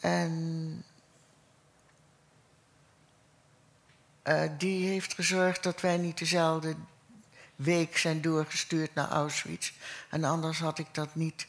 [0.00, 0.84] En
[4.24, 6.76] uh, die heeft gezorgd dat wij niet dezelfde
[7.56, 9.72] week zijn doorgestuurd naar Auschwitz.
[10.10, 11.46] En anders had ik dat niet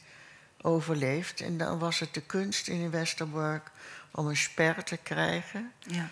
[0.62, 1.42] overleefd.
[1.42, 3.72] En dan was het de kunst in Westerbork
[4.12, 5.72] om een sper te krijgen.
[5.80, 6.10] Ja.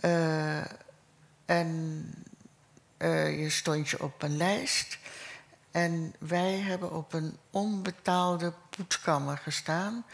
[0.00, 0.64] Uh,
[1.44, 2.10] en
[2.98, 4.98] uh, je stond je op een lijst.
[5.70, 10.04] En wij hebben op een onbetaalde poetskammer gestaan.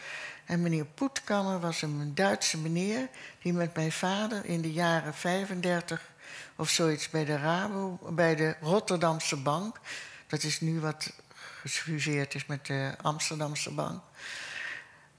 [0.45, 3.09] En meneer Poetkammer was een Duitse meneer
[3.41, 6.11] die met mijn vader in de jaren 35
[6.55, 9.79] of zoiets bij de Rabo, bij de Rotterdamse Bank.
[10.27, 11.13] Dat is nu wat
[11.61, 14.01] gefuseerd is met de Amsterdamse Bank.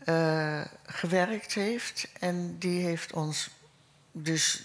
[0.05, 2.09] Uh, gewerkt heeft.
[2.18, 3.50] En die heeft ons.
[4.12, 4.64] Dus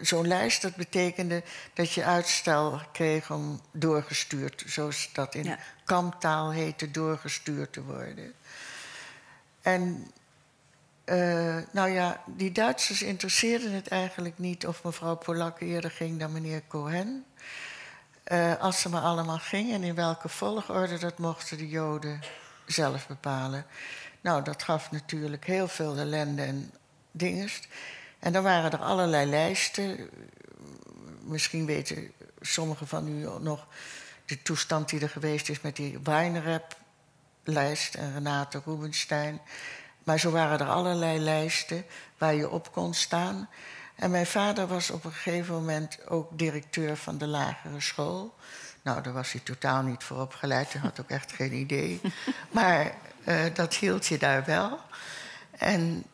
[0.00, 1.42] zo'n lijst, dat betekende
[1.72, 5.58] dat je uitstel kreeg om doorgestuurd, zoals dat in Ja.
[5.84, 8.32] kamptaal heette, doorgestuurd te worden.
[9.62, 10.10] En
[11.04, 16.32] eh, nou ja, die Duitsers interesseerden het eigenlijk niet of mevrouw Polak eerder ging dan
[16.32, 17.24] meneer Cohen.
[18.24, 22.20] Eh, als ze maar allemaal gingen en in welke volgorde, dat mochten de Joden
[22.66, 23.66] zelf bepalen.
[24.20, 26.72] Nou, dat gaf natuurlijk heel veel ellende en
[27.10, 27.68] dingest.
[28.18, 30.10] En dan waren er allerlei lijsten.
[31.20, 33.66] Misschien weten sommigen van u nog
[34.26, 39.40] de toestand die er geweest is met die Weinrep-lijst en Renate Rubenstein.
[40.04, 41.84] Maar zo waren er allerlei lijsten
[42.18, 43.48] waar je op kon staan.
[43.94, 48.34] En mijn vader was op een gegeven moment ook directeur van de lagere school.
[48.82, 50.72] Nou, daar was hij totaal niet voor opgeleid.
[50.72, 52.00] Hij had ook echt geen idee.
[52.50, 54.78] Maar uh, dat hield je daar wel.
[55.50, 56.04] En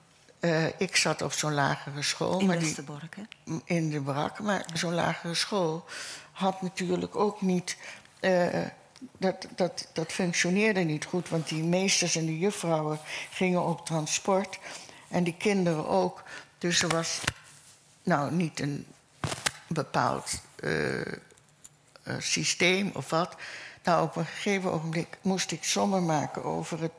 [0.40, 2.40] uh, ik zat op zo'n lagere school.
[2.40, 3.22] In maar Westerbork, hè?
[3.44, 4.38] die, in de barak.
[4.40, 5.84] Maar zo'n lagere school
[6.32, 7.76] had natuurlijk ook niet...
[8.20, 8.46] Uh,
[9.18, 12.98] dat, dat, dat functioneerde niet goed, want die meesters en die juffrouwen
[13.30, 14.58] gingen op transport.
[15.08, 16.22] En die kinderen ook.
[16.58, 17.20] Dus er was
[18.02, 18.86] nou niet een
[19.66, 21.04] bepaald uh, uh,
[22.18, 23.36] systeem of wat.
[23.84, 26.92] Nou, op een gegeven ogenblik moest ik sommen maken over het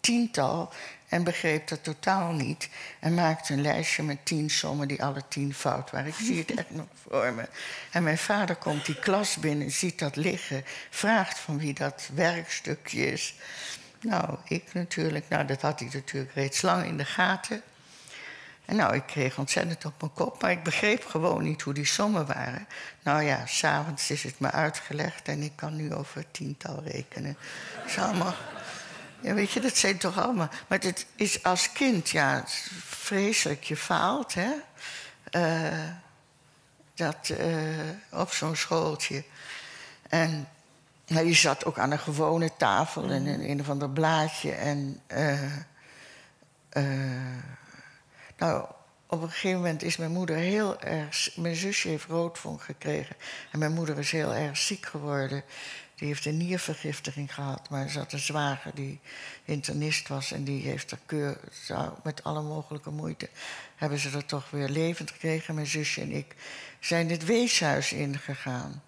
[0.00, 0.72] tiental
[1.08, 2.68] en begreep dat totaal niet.
[3.00, 6.08] En maakte een lijstje met tien sommen die alle tien fout waren.
[6.08, 7.48] Ik zie het echt nog voor me.
[7.90, 13.12] En mijn vader komt die klas binnen, ziet dat liggen, vraagt van wie dat werkstukje
[13.12, 13.34] is.
[14.00, 15.28] Nou, ik natuurlijk.
[15.28, 17.62] Nou, dat had hij natuurlijk reeds lang in de gaten.
[18.68, 21.84] En nou, ik kreeg ontzettend op mijn kop, maar ik begreep gewoon niet hoe die
[21.84, 22.66] sommen waren.
[23.02, 27.36] Nou ja, s'avonds is het me uitgelegd en ik kan nu over tiental rekenen.
[27.76, 28.34] Dat is allemaal.
[29.20, 30.48] Ja, weet je, dat zijn toch allemaal.
[30.66, 32.44] Maar het is als kind, ja,
[32.86, 33.64] vreselijk.
[33.64, 34.50] Je faalt, hè?
[35.30, 35.88] Uh,
[36.94, 37.78] dat uh,
[38.10, 39.24] op zo'n schooltje.
[40.08, 40.48] En
[41.06, 44.52] nou, je zat ook aan een gewone tafel en in een of ander blaadje.
[44.52, 45.00] En.
[45.08, 45.52] Uh,
[48.38, 48.66] nou,
[49.06, 51.36] op een gegeven moment is mijn moeder heel erg.
[51.36, 53.16] Mijn zusje heeft roodvonk gekregen.
[53.52, 55.44] En mijn moeder is heel erg ziek geworden.
[55.94, 57.70] Die heeft een niervergiftiging gehad.
[57.70, 59.00] Maar ze had een zwager die
[59.44, 60.32] internist was.
[60.32, 61.40] En die heeft er keur.
[62.02, 63.28] Met alle mogelijke moeite.
[63.76, 65.54] hebben ze er toch weer levend gekregen.
[65.54, 66.34] Mijn zusje en ik
[66.80, 68.82] zijn het weeshuis ingegaan.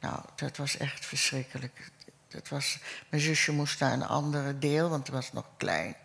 [0.00, 1.90] Nou, dat was echt verschrikkelijk.
[2.28, 2.78] Dat was,
[3.08, 5.96] mijn zusje moest naar een andere deel, want het was nog klein.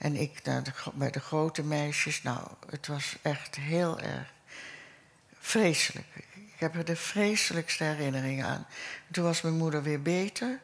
[0.00, 2.22] En ik naar de, bij de grote meisjes.
[2.22, 4.32] Nou, het was echt heel erg
[5.38, 6.06] vreselijk.
[6.34, 8.66] Ik heb er de vreselijkste herinneringen aan.
[9.10, 10.60] Toen was mijn moeder weer beter.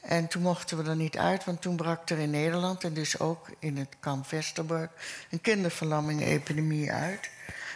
[0.00, 2.84] En toen mochten we er niet uit, want toen brak er in Nederland...
[2.84, 4.90] en dus ook in het kamp Westerbork...
[5.30, 7.30] een kinderverlamming-epidemie uit.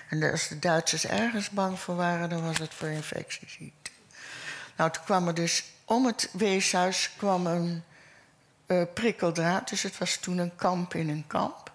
[0.08, 2.28] En als de Duitsers ergens bang voor waren...
[2.28, 3.92] dan was het voor infectieziekten.
[4.76, 7.84] Nou, toen kwam er dus om het weeshuis kwam een
[8.70, 9.68] uh, prikkeldraad.
[9.68, 11.72] Dus het was toen een kamp in een kamp.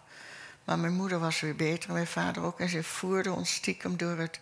[0.64, 2.60] Maar mijn moeder was weer beter, mijn vader ook.
[2.60, 4.39] En ze voerde ons stiekem door het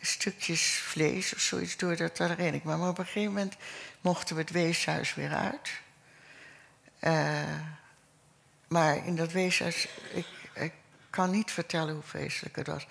[0.00, 2.60] stukjes vlees of zoiets door dat erin.
[2.64, 3.56] Maar op een gegeven moment
[4.00, 5.70] mochten we het weeshuis weer uit.
[7.00, 7.60] Uh,
[8.68, 10.72] maar in dat weeshuis, ik, ik
[11.10, 12.86] kan niet vertellen hoe vreselijk het was.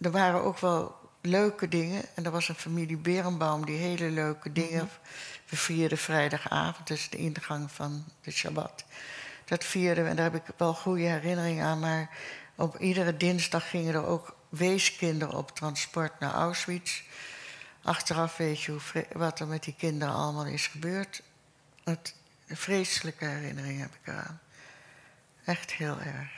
[0.00, 2.02] Er waren ook wel leuke dingen.
[2.14, 4.84] En er was een familie Berenbaum die hele leuke dingen.
[4.84, 5.37] Mhm.
[5.48, 8.84] We vierden vrijdagavond, dus de ingang van de Shabbat.
[9.44, 11.78] Dat vierden en daar heb ik wel goede herinneringen aan.
[11.78, 12.10] Maar
[12.54, 17.02] op iedere dinsdag gingen er ook weeskinderen op transport naar Auschwitz.
[17.82, 21.22] Achteraf weet je hoe, wat er met die kinderen allemaal is gebeurd.
[21.84, 22.14] Het,
[22.46, 24.40] vreselijke herinnering heb ik eraan.
[25.44, 26.30] Echt heel erg.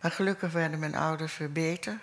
[0.00, 2.00] Maar gelukkig werden mijn ouders weer beter.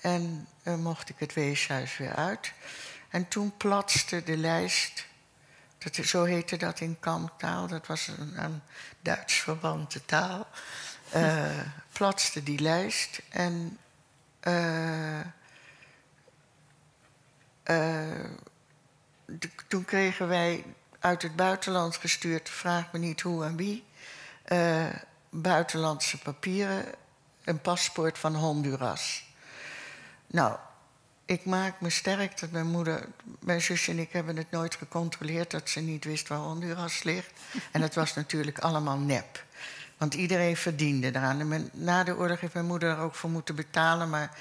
[0.00, 2.52] En uh, mocht ik het weeshuis weer uit.
[3.08, 5.06] En toen platste de lijst.
[5.84, 7.66] Dat, zo heette dat in kamptaal.
[7.66, 8.62] Dat was een, een
[9.00, 10.46] Duits verwante taal.
[11.14, 11.58] Uh,
[11.92, 13.22] platste die lijst.
[13.28, 13.78] En
[14.42, 15.20] uh,
[19.68, 20.64] toen kregen wij
[20.98, 23.84] uit het buitenland gestuurd, vraag me niet hoe en wie,
[25.30, 26.84] buitenlandse papieren,
[27.44, 29.24] een paspoort van Honduras.
[30.26, 30.56] Nou,
[31.30, 33.08] ik maak me sterk dat mijn moeder,
[33.40, 37.30] mijn zusje en ik hebben het nooit gecontroleerd dat ze niet wist waar Honduras ligt.
[37.70, 39.44] En het was natuurlijk allemaal nep.
[39.96, 41.70] Want iedereen verdiende eraan.
[41.72, 44.38] na de oorlog heeft mijn moeder er ook voor moeten betalen, maar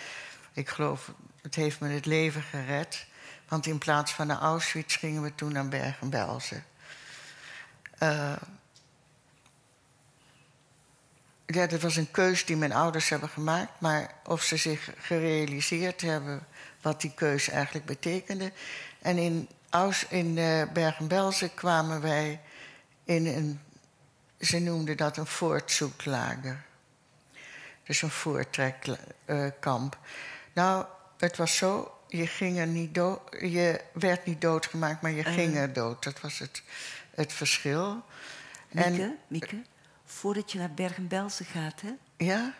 [0.53, 1.11] ik geloof,
[1.41, 3.05] het heeft me het leven gered.
[3.47, 6.65] Want in plaats van naar Auschwitz gingen we toen naar Bergen-Belsen.
[8.03, 8.35] Uh,
[11.45, 13.79] ja, dat was een keus die mijn ouders hebben gemaakt.
[13.79, 16.47] Maar of ze zich gerealiseerd hebben
[16.81, 18.51] wat die keus eigenlijk betekende.
[19.01, 22.41] En in, Aus, in uh, Bergen-Belsen kwamen wij
[23.03, 23.59] in een...
[24.39, 26.65] Ze noemden dat een voortzoeklager.
[27.83, 29.97] Dus een voortrekkamp.
[30.53, 30.85] Nou,
[31.17, 31.93] het was zo...
[32.07, 35.33] Je, ging er niet dood, je werd niet doodgemaakt, maar je uh.
[35.33, 36.03] ging er dood.
[36.03, 36.61] Dat was het,
[37.15, 38.03] het verschil.
[38.69, 39.61] Mieke, en, Mieke?
[40.05, 41.91] voordat je naar Bergen-Belsen gaat, hè?
[42.25, 42.53] Ja?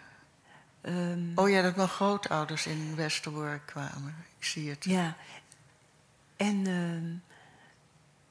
[0.81, 4.15] Um, oh ja, dat mijn grootouders in Westerbork kwamen.
[4.37, 4.83] Ik zie het.
[4.83, 5.15] Ja.
[6.37, 7.19] En uh,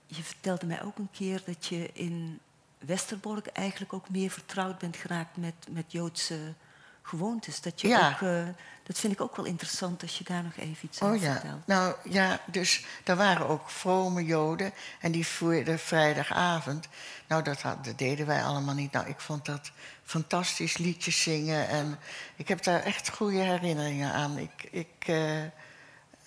[0.06, 2.38] je vertelde mij ook een keer dat je in
[2.78, 6.54] Westerbork eigenlijk ook meer vertrouwd bent geraakt met, met Joodse
[7.02, 7.60] gewoontes.
[7.60, 8.08] Dat, je ja.
[8.08, 8.46] ook, uh,
[8.82, 11.32] dat vind ik ook wel interessant als je daar nog even iets oh, over ja.
[11.32, 11.66] vertelt.
[11.66, 16.88] Nou ja, dus daar waren ook vrome Joden en die voerden vrijdagavond.
[17.28, 18.92] Nou, dat, had, dat deden wij allemaal niet.
[18.92, 19.70] Nou, ik vond dat
[20.08, 21.98] fantastisch liedjes zingen en
[22.36, 24.38] ik heb daar echt goede herinneringen aan.
[24.38, 25.42] Ik, ik, uh,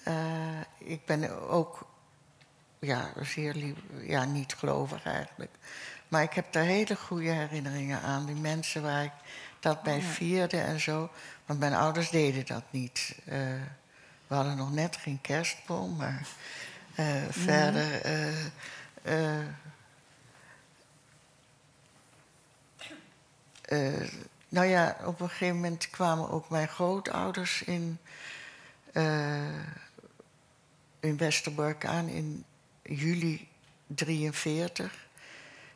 [0.07, 1.87] uh, ik ben ook
[2.79, 5.51] ja, zeer lief, ja, niet gelovig eigenlijk.
[6.07, 8.25] Maar ik heb daar hele goede herinneringen aan.
[8.25, 9.11] Die mensen waar ik
[9.59, 11.09] dat bij vierde en zo.
[11.45, 13.15] Want mijn ouders deden dat niet.
[13.25, 13.35] Uh,
[14.27, 16.27] we hadden nog net geen kerstboom, maar
[16.99, 18.01] uh, verder.
[23.71, 24.07] Uh,
[24.49, 27.97] nou ja, op een gegeven moment kwamen ook mijn grootouders in,
[30.99, 32.45] in Westerbork aan in
[32.81, 33.47] juli
[33.87, 35.07] 43.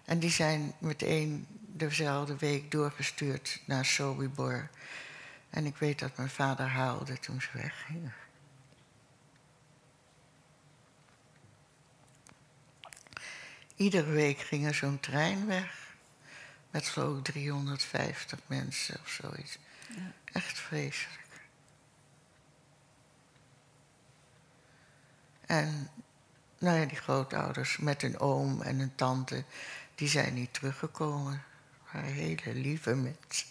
[0.05, 4.69] En die zijn meteen dezelfde week doorgestuurd naar Sobibor.
[5.49, 8.13] En ik weet dat mijn vader huilde toen ze weggingen.
[13.75, 15.84] Iedere week ging er zo'n trein weg.
[16.75, 19.57] Met geloof 350 mensen of zoiets.
[19.89, 20.11] Ja.
[20.25, 21.27] Echt vreselijk.
[25.45, 25.89] En
[26.57, 29.43] nou ja, die grootouders met een oom en een tante,
[29.95, 31.43] die zijn niet teruggekomen
[31.85, 33.47] hele lieve mensen.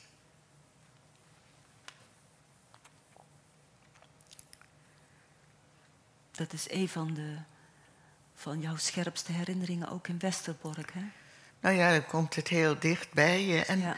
[6.31, 7.39] Dat is een van, de,
[8.35, 11.05] van jouw scherpste herinneringen ook in Westerbork, hè?
[11.65, 13.65] Nou ja, dan komt het heel dicht bij je.
[13.65, 13.97] En ja.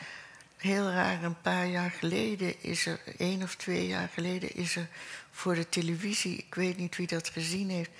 [0.57, 4.89] heel raar, een paar jaar geleden is er, één of twee jaar geleden, is er
[5.31, 7.91] voor de televisie, ik weet niet wie dat gezien heeft,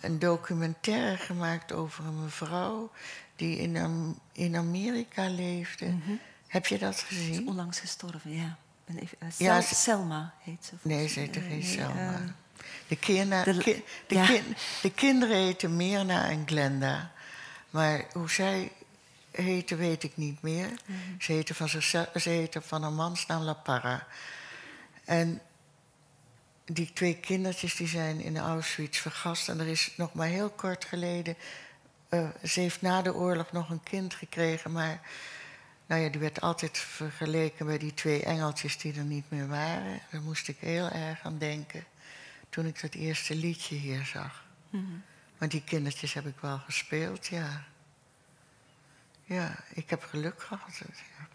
[0.00, 2.90] een documentaire gemaakt over een mevrouw
[3.36, 5.86] die in, in Amerika leefde.
[5.86, 6.20] Mm -hmm.
[6.46, 7.34] Heb je dat gezien?
[7.34, 8.56] Ze is onlangs gestorven, ja.
[8.86, 10.74] Ben even, uh, ja ze, Selma heet ze.
[10.82, 12.12] Nee, ze heette uh, geen nee, Selma.
[12.12, 12.28] Uh,
[12.88, 14.26] de, kinda, de, ki, de, ja.
[14.26, 17.12] kin, de, kinderen heten Mirna en Glenda.
[17.70, 18.72] Maar hoe zij
[19.36, 20.66] heten, weet ik niet meer.
[20.66, 21.20] Mm -hmm.
[21.20, 24.06] Ze heten van, zichzelf, ze van een mansnaam La Parra.
[25.04, 25.40] En
[26.64, 29.48] die twee kindertjes die zijn in Auschwitz vergast.
[29.48, 31.36] En er is nog maar heel kort geleden
[32.08, 35.00] eh, ze heeft na de oorlog nog een kind gekregen, maar
[35.86, 40.00] nou ja, die werd altijd vergeleken bij die twee engeltjes die er niet meer waren.
[40.10, 41.84] Daar moest ik heel erg aan denken
[42.48, 44.44] toen ik dat eerste liedje hier zag.
[44.70, 44.84] Mhm.
[45.38, 47.64] Maar die kindertjes heb ik wel gespeeld, ja.
[49.26, 50.76] Ja, ik heb geluk gehad.
[50.78, 51.28] Ja.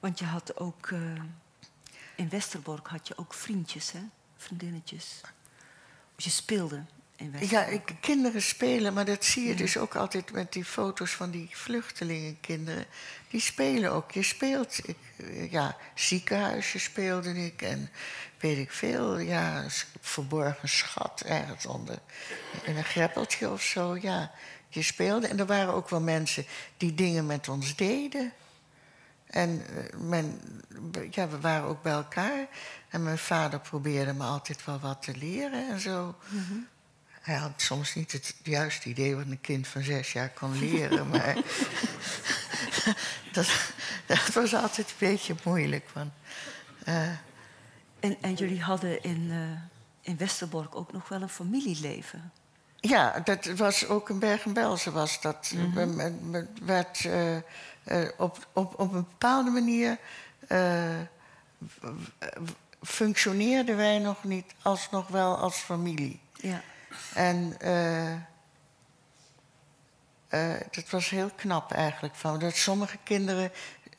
[0.00, 1.00] Want je had ook eh,
[2.14, 4.00] in Westerbork had je ook vriendjes, hè?
[4.36, 5.20] Vriendinnetjes.
[6.16, 6.84] Je speelde
[7.16, 7.90] in Ja, Westerbork.
[7.90, 11.48] ik, kinderen spelen, maar dat zie je dus ook altijd met die foto's van die
[11.52, 12.86] vluchtelingenkinderen.
[13.28, 14.12] Die spelen ook.
[14.12, 14.96] Je speelt, ik,
[15.50, 17.90] ja, ziekenhuisje speelde ik en
[18.38, 19.64] weet ik veel, ja,
[20.00, 21.98] verborgen schat ergens onder.
[22.64, 24.32] In een greppeltje of zo, ja.
[24.74, 26.44] Je speelde en er waren ook wel mensen
[26.76, 28.32] die dingen met ons deden.
[29.26, 30.40] En eh, mijn,
[31.10, 32.46] ja, we waren ook bij elkaar.
[32.88, 36.14] En mijn vader probeerde me altijd wel wat te leren en zo.
[37.20, 41.08] Hij had soms niet het juiste idee wat een kind van zes jaar kon leren.
[41.08, 41.36] maar
[43.32, 43.72] dat,
[44.06, 45.88] dat was altijd een beetje moeilijk.
[45.92, 46.12] Want,
[46.84, 47.08] eh,
[48.00, 52.32] En, en jullie hadden in, eh, in Westerbork ook nog wel een familieleven.
[52.88, 55.52] Ja, dat was ook in Bergen-Belsen was dat.
[55.74, 55.94] We-
[56.30, 57.42] we- werd, eh, eh,
[58.16, 59.98] op, op, op een bepaalde manier
[60.48, 61.00] eh,
[62.82, 66.20] functioneerden wij nog niet alsnog wel als familie.
[66.32, 66.60] Ja.
[67.14, 67.56] En
[70.70, 72.14] dat was heel knap eigenlijk.
[72.14, 73.52] Van, dat sommige kinderen,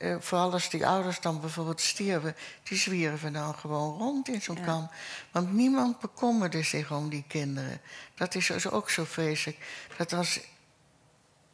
[0.06, 4.56] eh, vooral als die ouders dan bijvoorbeeld stierven, die zwierven dan gewoon rond in zo'n
[4.58, 4.64] Ja.
[4.66, 4.92] kamp.
[5.32, 7.82] Want niemand bekommerde zich om die kinderen.
[8.16, 9.58] Dat is dus ook zo vreselijk.
[9.98, 10.40] Dat als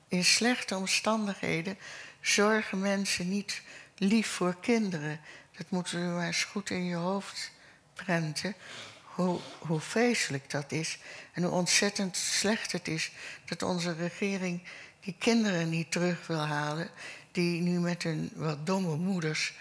[0.07, 1.77] in slechte omstandigheden
[2.21, 3.61] zorgen mensen niet
[3.97, 5.19] lief voor kinderen.
[5.57, 7.51] Dat moeten we maar eens goed in je hoofd
[7.93, 8.55] prenten.
[9.03, 10.97] Hoe, hoe vreselijk dat is.
[11.33, 13.11] En hoe ontzettend slecht het is
[13.45, 14.63] dat onze regering
[14.99, 16.89] die kinderen niet terug wil halen.
[17.31, 19.53] Die nu met hun wat domme moeders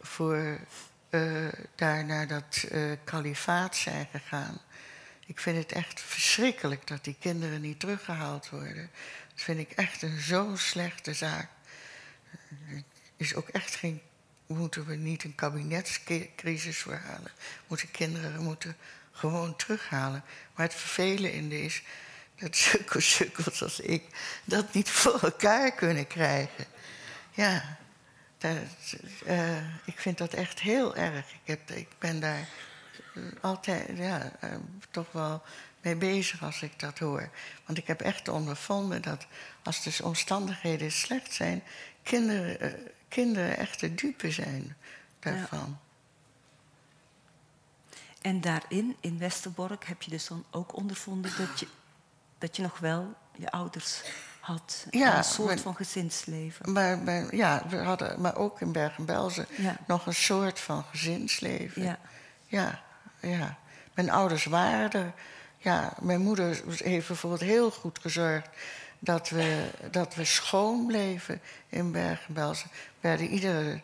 [0.00, 0.58] voor,
[1.10, 4.60] eh, daar naar dat eh, kalifaat zijn gegaan.
[5.26, 8.90] Ik vind het echt verschrikkelijk dat die kinderen niet teruggehaald worden.
[9.34, 11.48] Dat vind ik echt een zo'n slechte zaak.
[12.70, 12.82] Er
[13.16, 14.00] is ook echt geen.
[14.46, 17.32] Moeten we niet een kabinetscrisis verhalen?
[17.66, 18.76] Moeten kinderen moeten
[19.12, 20.24] gewoon terughalen.
[20.54, 21.82] Maar het vervelende is
[22.38, 22.56] dat
[23.16, 24.02] sukkels als ik
[24.44, 26.66] dat niet voor elkaar kunnen krijgen.
[27.30, 27.76] Ja,
[28.38, 28.56] dat,
[29.26, 31.32] eh, ik vind dat echt heel erg.
[31.32, 32.48] Ik, heb, ik ben daar
[33.14, 34.54] eh, altijd ja, eh,
[34.90, 35.42] toch wel
[35.80, 37.30] mee bezig als ik dat hoor.
[37.66, 39.26] Want ik heb echt ondervonden dat
[39.62, 41.62] als de omstandigheden slecht zijn,
[42.02, 42.72] kinderen, eh,
[43.08, 44.76] kinderen echt de dupe zijn
[45.18, 45.78] daarvan.
[48.22, 51.66] En daarin, in Westerbork, heb je dus dan ook ondervonden dat je,
[52.38, 54.02] dat je nog wel je ouders
[54.50, 54.86] had.
[54.90, 56.72] Ja, een soort maar- van gezinsleven.
[56.72, 59.76] Maar, maar, ja, we hadden, maar ook in Bergen-Belsen Ja.
[59.86, 61.82] nog een soort van gezinsleven.
[61.82, 61.98] Ja.
[62.46, 62.80] Ja,
[63.20, 63.58] ja.
[63.94, 65.12] Mijn ouders waren er.
[65.58, 68.48] Ja, mijn moeder heeft bijvoorbeeld heel goed gezorgd
[68.98, 72.68] dat we, dat we schoon bleven in Bergen-Belsen.
[72.72, 73.80] We werden iedere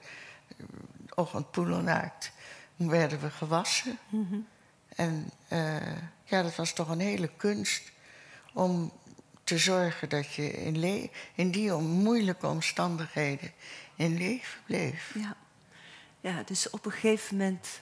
[1.14, 2.32] ochtend poelennaakt
[2.76, 3.98] werden we gewassen.
[4.96, 5.76] En eh,
[6.24, 7.82] ja, dat was toch een hele kunst
[8.52, 8.92] om
[9.46, 13.52] te zorgen dat je in, in die moeilijke omstandigheden
[13.96, 15.10] in leven bleef.
[15.14, 15.36] Ja.
[16.20, 17.80] ja, dus op een gegeven moment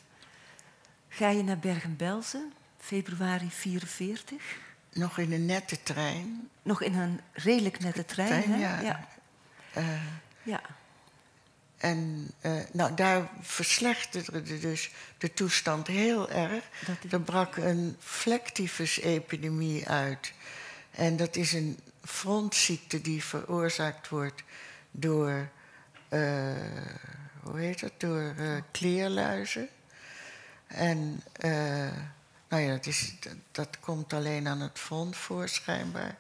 [1.09, 4.43] ga je naar Bergen-Belsen, februari 44.
[4.93, 6.49] Nog in een nette trein.
[6.63, 8.59] Nog in een redelijk nette trein, Trein, hè?
[8.61, 8.81] ja.
[8.81, 9.09] ja.
[9.73, 9.87] Eh,
[10.43, 10.61] Ja.
[11.77, 16.65] En eh, nou, daar verslechterde dus de toestand heel erg.
[16.87, 20.33] Dat is- Er brak een vlektyfus-epidemie uit.
[20.95, 24.43] En dat is een frontziekte die veroorzaakt wordt
[24.91, 25.49] door,
[26.09, 26.21] eh,
[27.43, 29.69] hoe heet dat, door eh, kleerluizen.
[30.67, 31.93] En eh,
[32.49, 33.15] nou ja, dat, is,
[33.51, 36.17] dat, komt alleen aan het front voor, schijnbaar.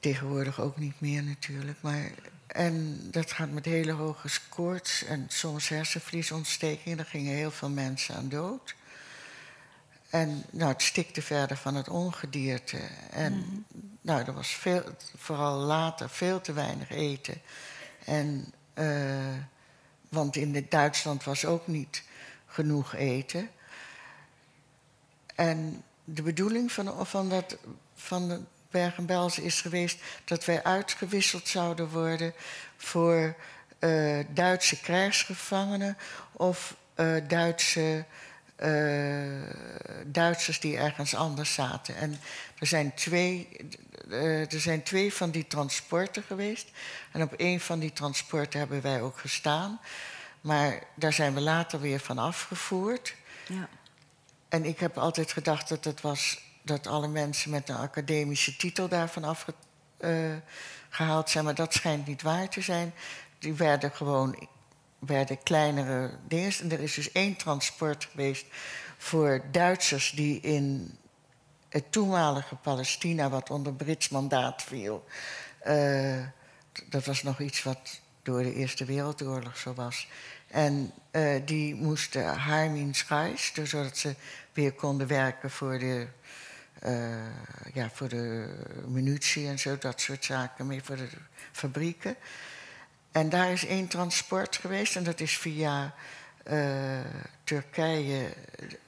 [0.00, 1.78] Tegenwoordig ook niet meer natuurlijk.
[1.82, 2.10] Maar,
[2.46, 6.96] en dat gaat met hele hoge koorts en soms hersenvliesontsteking.
[6.96, 8.74] Daar gingen heel veel mensen aan dood.
[10.10, 12.78] En nou, het stikte verder van het ongedierte.
[13.10, 13.66] En
[14.00, 14.82] nou, er was veel,
[15.16, 17.40] vooral later veel te weinig eten.
[18.04, 19.34] En, eh,
[20.08, 22.02] want in Duitsland was ook niet
[22.46, 23.50] genoeg eten.
[25.34, 27.56] En de bedoeling van, van, dat,
[27.94, 28.40] van de
[28.70, 32.32] Bergen-Belsen is geweest dat wij uitgewisseld zouden worden
[32.76, 33.34] voor
[33.78, 35.96] eh, Duitse krijgsgevangenen
[36.32, 38.04] of eh, Duitse,
[38.60, 41.96] eh, Duitsers die ergens anders zaten.
[41.96, 42.20] En
[42.58, 43.48] er zijn twee
[44.10, 46.70] eh, er zijn twee van die transporten geweest.
[47.12, 49.80] En op een van die transporten hebben wij ook gestaan.
[50.40, 53.14] Maar daar zijn we later weer van afgevoerd.
[53.46, 53.68] Ja.
[54.48, 58.88] En ik heb altijd gedacht dat het was dat alle mensen met een academische titel
[58.88, 61.44] daarvan afgehaald uh, zijn.
[61.44, 62.94] Maar dat schijnt niet waar te zijn.
[63.38, 64.48] Die werden gewoon
[65.00, 66.52] werden kleinere dingen.
[66.60, 68.46] En er is dus één transport geweest
[68.98, 70.98] voor Duitsers die in
[71.68, 75.04] het toenmalige Palestina, wat onder Brits mandaat viel.
[75.66, 76.24] Uh,
[76.88, 80.08] dat was nog iets wat door de Eerste Wereldoorlog zo was.
[80.46, 84.14] En uh, die moesten Harmins reis, dus zodat ze
[84.52, 86.06] weer konden werken voor de,
[86.86, 88.54] uh, ja, voor de
[88.86, 91.08] munitie en zo, dat soort zaken, meer voor de
[91.52, 92.16] fabrieken.
[93.12, 95.94] En daar is één transport geweest en dat is via
[96.50, 97.00] uh,
[97.44, 98.34] Turkije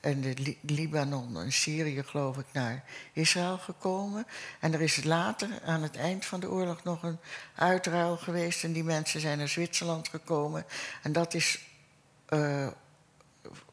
[0.01, 4.27] en de Li Libanon en Syrië, geloof ik, naar Israël gekomen.
[4.61, 7.19] En er is later, aan het eind van de oorlog, nog een
[7.55, 8.65] uitruil geweest.
[8.65, 10.65] En die mensen zijn naar Zwitserland gekomen.
[11.03, 11.59] En dat is
[12.29, 12.67] uh,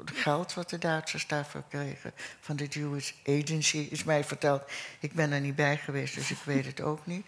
[0.05, 4.61] geld wat de Duitsers daarvoor kregen van de Jewish Agency, is mij verteld.
[4.99, 7.25] Ik ben er niet bij geweest, dus ik weet het ook niet.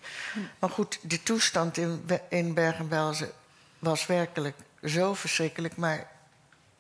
[0.59, 3.31] Maar goed, de toestand in, in Bergen-Belsen
[3.79, 5.75] was werkelijk zo verschrikkelijk.
[5.75, 6.11] Maar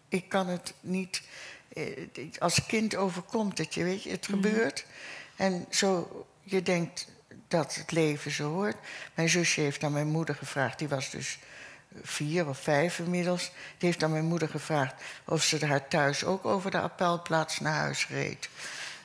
[0.09, 1.21] ik kan het niet.
[1.73, 2.07] Eh,
[2.39, 4.85] als kind overkomt het je, weet je, het gebeurt.
[5.35, 7.07] En zo, je denkt
[7.47, 8.77] dat het leven zo hoort.
[9.13, 11.39] Mijn zusje heeft aan mijn moeder gevraagd, die was dus
[12.01, 13.43] vier of vijf inmiddels.
[13.77, 14.93] Die heeft aan mijn moeder gevraagd
[15.25, 18.49] of ze haar thuis ook over de appelplaats naar huis reed.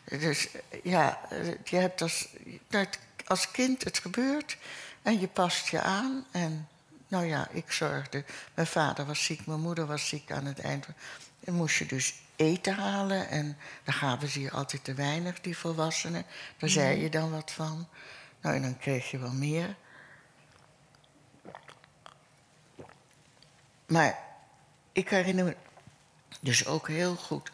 [0.05, 0.49] Dus
[0.83, 1.21] ja,
[1.65, 2.29] je hebt als,
[3.27, 4.57] als kind het gebeurt
[5.03, 6.25] en je past je aan.
[6.31, 6.69] En
[7.09, 8.25] nou ja, ik zorgde.
[8.55, 10.87] Mijn vader was ziek, mijn moeder was ziek aan het eind.
[11.45, 13.29] En moest je dus eten halen.
[13.29, 16.25] En dan gaven ze je altijd te weinig, die volwassenen.
[16.59, 17.03] Daar zei mhm.
[17.03, 17.89] je dan wat van.
[18.41, 19.75] Nou, en dan kreeg je wel meer.
[23.87, 24.19] Maar
[24.93, 25.57] ik herinner me
[26.41, 27.51] dus ook heel goed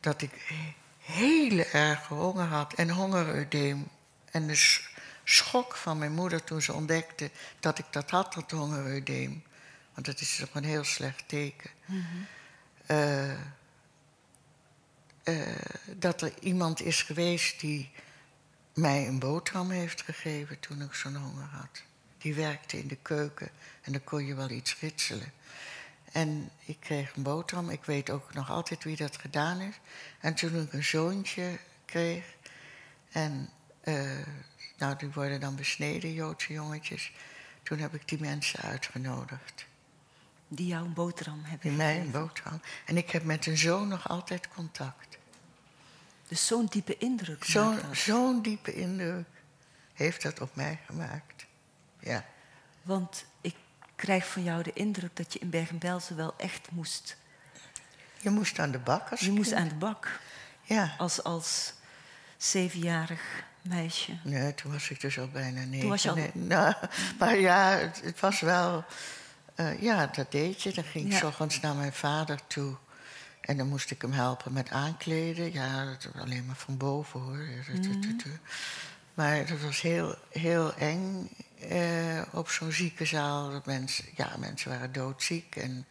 [0.00, 0.52] dat ik
[0.98, 3.88] hele erg honger had en hongereudeem.
[4.30, 4.80] En de
[5.24, 7.30] schok van mijn moeder toen ze ontdekte
[7.60, 9.42] dat ik dat had, dat hongereudeem.
[9.94, 11.70] Want dat is toch een heel slecht teken.
[11.84, 12.26] Mm
[12.90, 13.32] uh,
[15.24, 15.46] uh,
[15.96, 17.90] dat er iemand is geweest die
[18.74, 21.82] mij een boterham heeft gegeven toen ik zo'n honger had.
[22.18, 23.50] Die werkte in de keuken
[23.82, 25.32] en dan kon je wel iets ritselen.
[26.12, 27.70] En ik kreeg een boterham.
[27.70, 29.80] Ik weet ook nog altijd wie dat gedaan heeft.
[30.20, 32.24] En toen ik een zoontje kreeg.
[33.10, 33.50] En
[33.84, 34.26] uh,
[34.78, 37.12] nou, die worden dan besneden, Joodse jongetjes.
[37.62, 39.66] Toen heb ik die mensen uitgenodigd.
[40.48, 42.60] Die jou een boterham hebben Die mij een boterham.
[42.86, 45.18] En ik heb met een zoon nog altijd contact.
[46.28, 49.28] Dus zo'n diepe indruk Zo'n zo diepe indruk
[49.92, 51.46] heeft dat op mij gemaakt.
[52.00, 52.24] Ja.
[52.82, 53.54] Want ik
[53.96, 57.16] krijg van jou de indruk dat je in Bergen-Belsen wel echt moest.
[58.20, 60.20] Je moest aan de bak als Je moest aan de bak.
[60.62, 60.94] Ja.
[60.98, 61.72] Als, als
[62.36, 63.20] zevenjarig
[63.62, 64.16] meisje.
[64.22, 65.80] Nee, toen was ik dus al bijna negen.
[65.80, 66.14] Toen was je al...
[66.14, 66.74] Nee, nou,
[67.18, 68.84] maar ja, het, het was wel...
[69.56, 70.72] Uh, ja, dat deed je.
[70.72, 71.26] Dan ging ik ja.
[71.26, 72.76] ochtends naar mijn vader toe.
[73.40, 75.52] En dan moest ik hem helpen met aankleden.
[75.52, 77.46] Ja, dat was alleen maar van boven hoor.
[77.72, 78.12] Mm.
[79.14, 81.30] Maar dat was heel, heel eng
[81.60, 83.50] eh, op zo'n ziekenzaal.
[83.50, 85.86] Dat mensen, ja, mensen waren doodziek en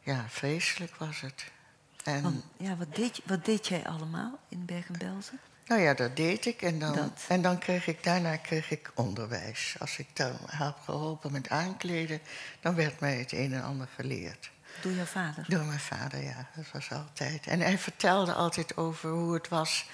[0.00, 1.44] ja, vreselijk was het.
[2.04, 5.38] En, Want, ja, wat deed, wat deed jij allemaal in Bergen-Belsen?
[5.66, 6.62] Nou ja, dat deed ik.
[6.62, 9.76] En dan, en dan kreeg ik daarna kreeg ik onderwijs.
[9.78, 12.20] Als ik dan heb geholpen met aankleden,
[12.60, 14.50] dan werd mij het een en ander geleerd.
[14.82, 15.44] Door jouw vader?
[15.48, 16.48] Door mijn vader, ja.
[16.56, 17.46] Dat was altijd.
[17.46, 19.86] En hij vertelde altijd over hoe het was.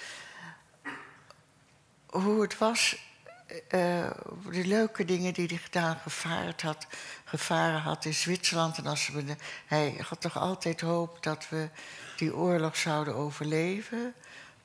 [2.05, 3.06] Hoe het was.
[3.47, 4.09] Uh,
[4.51, 6.87] de leuke dingen die hij gedaan, gevaard had,
[7.25, 8.77] gevaren had in Zwitserland.
[8.77, 9.35] En als we de,
[9.65, 11.69] hij had toch altijd hoop dat we
[12.17, 14.13] die oorlog zouden overleven.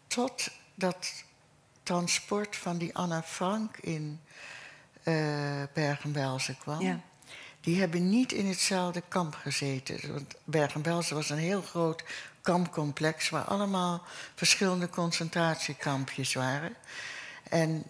[0.07, 1.24] Tot dat
[1.83, 4.20] transport van die Anna Frank in
[5.05, 6.80] uh, Bergen-Belsen kwam.
[6.80, 7.01] Ja.
[7.61, 10.12] Die hebben niet in hetzelfde kamp gezeten.
[10.12, 12.05] Want Bergen-Belsen was een heel groot
[12.41, 14.03] kampcomplex waar allemaal
[14.35, 16.76] verschillende concentratiekampjes waren.
[17.49, 17.85] En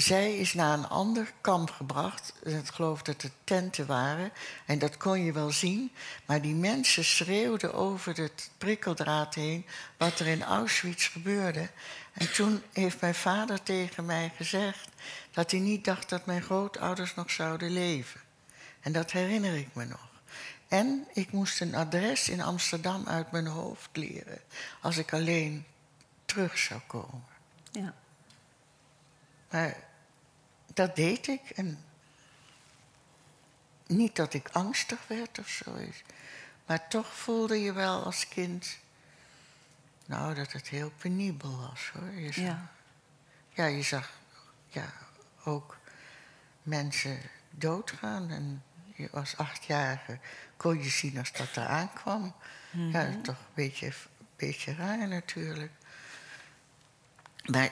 [0.00, 2.32] zij is naar een ander kamp gebracht.
[2.42, 4.30] Ik geloof dat het tenten waren.
[4.66, 5.92] En dat kon je wel zien.
[6.26, 11.68] Maar die mensen schreeuwden over het prikkeldraad heen wat er in Auschwitz gebeurde.
[12.12, 14.88] En toen heeft mijn vader tegen mij gezegd
[15.30, 18.20] dat hij niet dacht dat mijn grootouders nog zouden leven.
[18.80, 20.08] En dat herinner ik me nog.
[20.68, 24.40] En ik moest een adres in Amsterdam uit mijn hoofd leren
[24.80, 25.66] als ik alleen
[26.24, 27.24] terug zou komen.
[27.72, 27.94] Ja.
[29.50, 29.76] Maar
[30.78, 31.50] dat deed ik.
[31.50, 31.84] En
[33.86, 36.02] niet dat ik angstig werd of zoiets.
[36.66, 38.78] Maar toch voelde je wel als kind...
[40.06, 42.10] Nou, dat het heel penibel was, hoor.
[42.10, 42.70] Je zag, Ja.
[43.52, 44.10] ja, je zag
[44.66, 44.92] ja,
[45.44, 45.76] ook
[46.62, 47.20] mensen
[47.50, 48.30] doodgaan.
[48.30, 48.62] En
[48.94, 50.18] je als achtjarige
[50.56, 52.34] kon je zien als dat eraan kwam.
[52.70, 53.92] Ja, is toch een beetje,
[54.36, 55.72] beetje raar natuurlijk.
[57.44, 57.70] Maar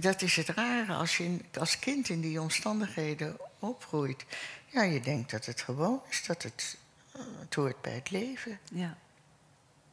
[0.00, 4.24] dat is het rare als je als kind in die omstandigheden opgroeit.
[4.66, 6.76] Ja, je denkt dat het gewoon is, dat het,
[7.12, 8.58] eh, het hoort bij het leven.
[8.70, 8.96] Ja.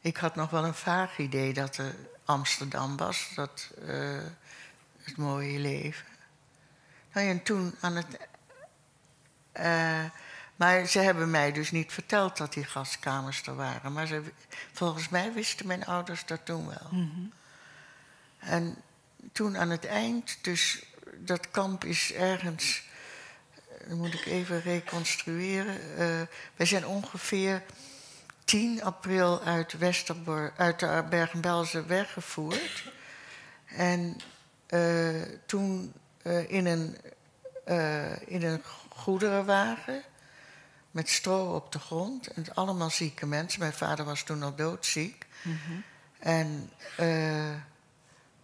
[0.00, 1.94] Ik had nog wel een vaag idee dat er
[2.24, 4.20] Amsterdam was, dat eh,
[5.02, 6.06] het mooie leven.
[7.12, 8.06] Nou ja, en toen aan het.
[9.52, 10.04] eh,
[10.56, 13.92] maar ze hebben mij dus niet verteld dat die gaskamers er waren.
[13.92, 14.22] Maar ze,
[14.72, 17.06] volgens mij wisten mijn ouders dat toen wel.
[18.38, 18.76] En
[19.32, 20.82] toen aan het eind, dus
[21.16, 22.82] dat kamp is ergens.
[23.54, 25.80] eh, Dan moet ik even reconstrueren.
[25.98, 26.20] eh
[26.56, 27.62] wij zijn ongeveer
[28.44, 32.92] 10 april uit, Westerbork, uit de Bergen-Belsen weggevoerd.
[33.66, 34.16] En
[34.66, 35.92] eh, toen
[36.48, 36.96] in, een,
[38.26, 40.02] in een goederenwagen
[40.90, 42.26] met stro op de grond.
[42.26, 43.60] En allemaal zieke mensen.
[43.60, 45.26] Mijn vader was toen al doodziek.
[46.18, 47.50] En eh,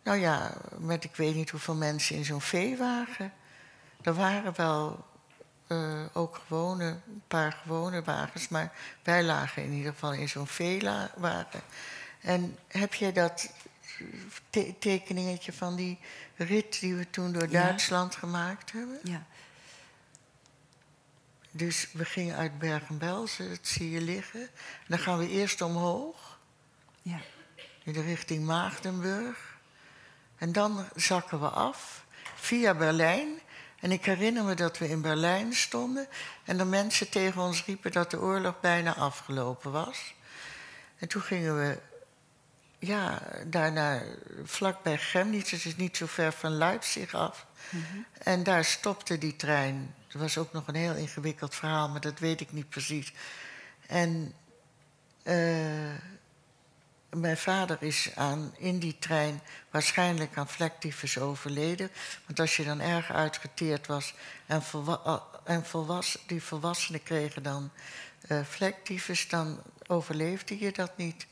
[0.08, 3.32] nou ja, met ik weet niet hoeveel mensen in zo'n veewagen.
[4.02, 5.04] Er waren wel
[5.66, 10.46] eh, ook gewone, een paar gewone wagens, maar wij lagen in ieder geval in zo'n
[10.46, 11.60] veewagen.
[12.20, 13.52] En heb jij dat
[14.50, 15.98] te- tekeningetje van die
[16.36, 17.62] rit die we toen door Ja.
[17.62, 18.98] Duitsland gemaakt hebben?
[19.02, 19.26] Ja.
[21.50, 24.40] Dus we gingen uit Bergen-Belsen, dat zie je liggen.
[24.40, 24.48] En
[24.86, 26.38] dan gaan we eerst omhoog,
[27.02, 27.20] Ja.
[27.84, 29.47] in de richting Maagdenburg.
[30.38, 33.28] En dan zakken we af via Berlijn.
[33.80, 36.08] En ik herinner me dat we in Berlijn stonden
[36.44, 40.14] en de mensen tegen ons riepen dat de oorlog bijna afgelopen was.
[40.98, 41.78] En toen gingen we
[42.78, 44.02] ja, daarna
[44.44, 47.46] vlakbij Chemnitz, het is niet zo ver van Leipzig af.
[48.22, 49.94] En daar stopte die trein.
[50.08, 53.12] Er was ook nog een heel ingewikkeld verhaal, maar dat weet ik niet precies.
[53.86, 54.34] En
[55.22, 55.94] eh,
[57.10, 59.40] mijn vader is aan, in die trein
[59.70, 61.90] waarschijnlijk aan vlektyfus overleden.
[62.26, 64.14] Want als je dan erg uitgeteerd was
[64.46, 67.70] en, volwa- eh, en volwas, die volwassenen kregen dan
[68.44, 71.26] vlektyfus, dan overleefde je dat niet.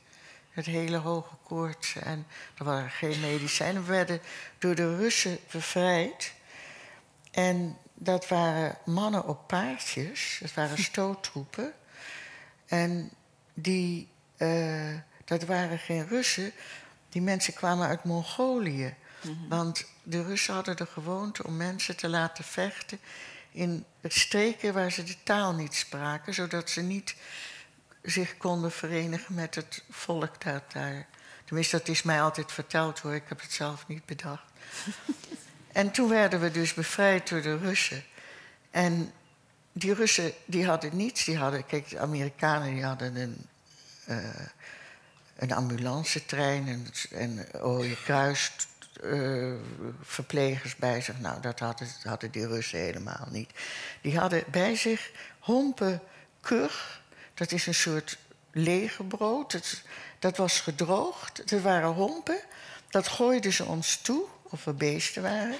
[0.51, 2.27] Het hele hoge koorts en
[2.59, 3.83] er waren geen medicijnen.
[3.83, 4.20] We werden
[4.59, 6.33] door de Russen bevrijd.
[7.31, 11.72] En dat waren mannen op paardjes, dat waren stoottroepen.
[12.66, 13.11] En
[13.55, 14.95] die, eh,
[15.27, 16.53] dat waren geen Russen,
[17.09, 18.95] die mensen kwamen uit Mongolië.
[19.49, 22.99] Want de Russen hadden de gewoonte om mensen te laten vechten
[23.51, 27.14] in streken waar ze de taal niet spraken, zodat ze niet
[28.03, 31.07] zich konden verenigen met het volk dat daar.
[31.45, 34.53] Tenminste, dat is mij altijd verteld hoor, ik heb het zelf niet bedacht.
[35.72, 38.05] en toen werden we dus bevrijd door de Russen.
[38.70, 39.12] En
[39.72, 41.24] die Russen die hadden niets.
[41.24, 43.47] Die hadden, kijk, de Amerikanen die hadden een,
[44.05, 44.47] eh
[45.37, 48.53] een ambulancetrein en, en Rode Kruis
[49.03, 49.53] eh,
[50.03, 51.20] verplegers bij zich.
[51.20, 53.51] Nou, dat hadden, hadden die Russen helemaal niet.
[54.01, 56.01] Die hadden bij zich hompen
[56.41, 57.03] kug.
[57.34, 58.18] Dat is een soort
[58.51, 59.53] legerbrood.
[59.53, 59.82] Dat,
[60.18, 61.51] dat was gedroogd.
[61.53, 62.39] Er waren hompen.
[62.89, 65.57] Dat gooiden ze ons toe, of we beesten waren.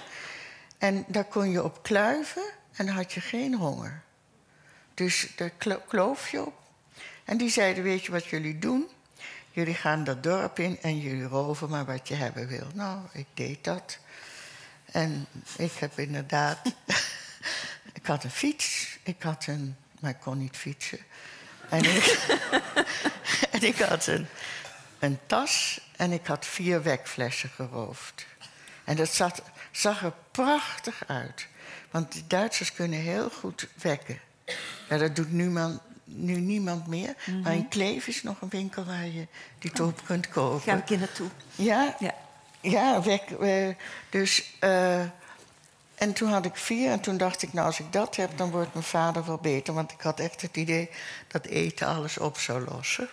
[0.77, 4.01] En daar kon je op kluiven en had je geen honger.
[4.93, 6.53] Dus daar klo- kloof je op.
[7.23, 8.87] En die zeiden, weet je wat jullie doen?
[9.57, 12.67] Jullie gaan dat dorp in en jullie roven maar wat je hebben wil.
[12.73, 13.97] Nou, ik deed dat.
[14.91, 15.27] En
[15.57, 16.59] ik heb inderdaad...
[17.99, 18.97] ik had een fiets.
[19.03, 19.75] Ik had een...
[19.99, 20.99] Maar ik kon niet fietsen.
[23.51, 24.27] En ik, had een,
[24.99, 28.25] een tas en ik had vier wekflessen geroofd.
[28.83, 29.41] En dat zat,
[29.71, 31.47] zag er prachtig uit.
[31.91, 34.19] Want die Duitsers kunnen heel goed wekken.
[34.89, 37.15] Ja, dat doet nu, man, nu niemand meer.
[37.43, 39.27] Maar in Kleef is nog een winkel waar je
[39.59, 40.61] die top kunt kopen.
[40.61, 41.27] Ga ik in naartoe.
[41.55, 42.13] Ja, Ja.
[42.61, 43.67] ja weg, eh,
[44.09, 44.53] dus...
[44.59, 44.99] eh,
[45.95, 48.51] en toen had ik vier en toen dacht ik, nou als ik dat heb, dan
[48.51, 49.73] wordt mijn vader wel beter.
[49.73, 50.89] Want ik had echt het idee
[51.27, 53.09] dat eten alles op zou lossen.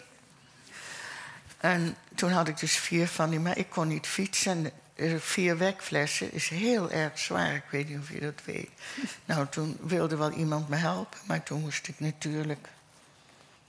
[1.59, 4.71] En toen had ik dus vier van die, maar ik kon niet fietsen.
[4.95, 8.69] Eh, Vier wekflessen is heel erg zwaar, ik weet niet of je dat weet.
[9.25, 12.69] Nou, toen wilde wel iemand me helpen, maar toen moest ik natuurlijk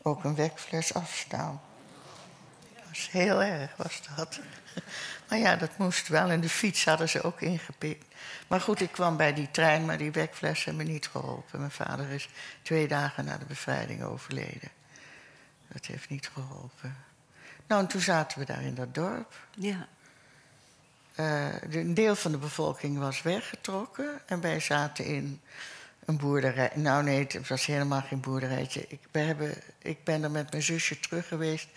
[0.08, 1.62] ook een wekfles afstaan.
[2.88, 4.40] was heel erg, was dat.
[5.30, 6.30] Maar ja, dat moest wel.
[6.30, 8.06] En de fiets hadden ze ook ingepikt.
[8.48, 11.60] Maar goed, ik kwam bij die trein, maar die bekflessen hebben me niet geholpen.
[11.60, 12.30] Mijn vader is
[12.62, 14.70] twee dagen na de bevrijding overleden.
[15.68, 16.96] Dat heeft niet geholpen.
[17.68, 19.34] Nou, en toen zaten we daar in dat dorp.
[19.58, 19.88] Ja.
[21.16, 25.42] Uh, een deel van de bevolking was weggetrokken en wij zaten in
[26.06, 26.72] een boerderij.
[26.74, 28.86] Nou nee, het was helemaal geen boerderijtje.
[28.88, 31.68] Ik ben, hebben, ik ben er met mijn zusje terug geweest.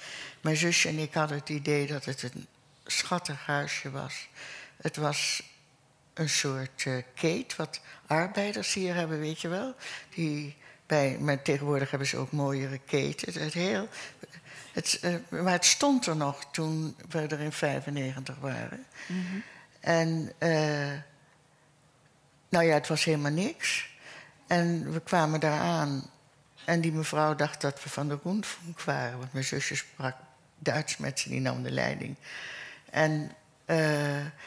[0.40, 2.46] Mijn zusje en ik hadden het idee dat het een
[2.86, 4.28] schattig huisje was.
[4.76, 5.42] Het was
[6.14, 9.74] een soort uh, keet, wat arbeiders hier hebben, weet je wel.
[10.14, 10.56] Die
[10.86, 13.42] bij, maar tegenwoordig hebben ze ook mooiere keten.
[13.42, 13.88] Het, heel,
[14.72, 18.86] het, uh, maar het stond er nog toen we er in 95 waren.
[19.06, 19.42] Mm -hmm.
[19.80, 20.92] En uh,
[22.48, 23.88] nou ja, het was helemaal niks.
[24.48, 26.10] En we kwamen daar aan.
[26.64, 29.18] En die mevrouw dacht dat we van de Rundfunk waren.
[29.18, 30.16] Want mijn zusje sprak
[30.58, 32.16] Duits met ze, die nam de leiding.
[32.90, 33.32] En
[33.66, 33.76] uh,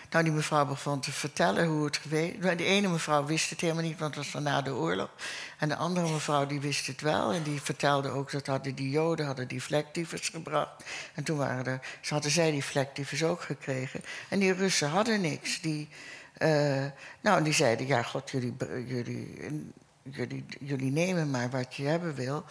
[0.10, 2.56] nou, die mevrouw begon te vertellen hoe het geweest was.
[2.56, 5.10] De ene mevrouw wist het helemaal niet, want het was van na de oorlog.
[5.58, 7.34] En de andere mevrouw die wist het wel.
[7.34, 10.84] En die vertelde ook dat hadden die joden hadden die vlektyfus gebracht.
[11.14, 14.02] En toen waren er, ze hadden zij die vlektyfus ook gekregen.
[14.30, 15.62] En die Russen hadden niks.
[15.62, 15.89] Die,
[16.38, 16.86] uh,
[17.22, 18.56] nou, die zeiden, ja god, jullie,
[18.88, 19.49] jullie,
[20.60, 22.45] jullie, nemen maar wat je hebben wil.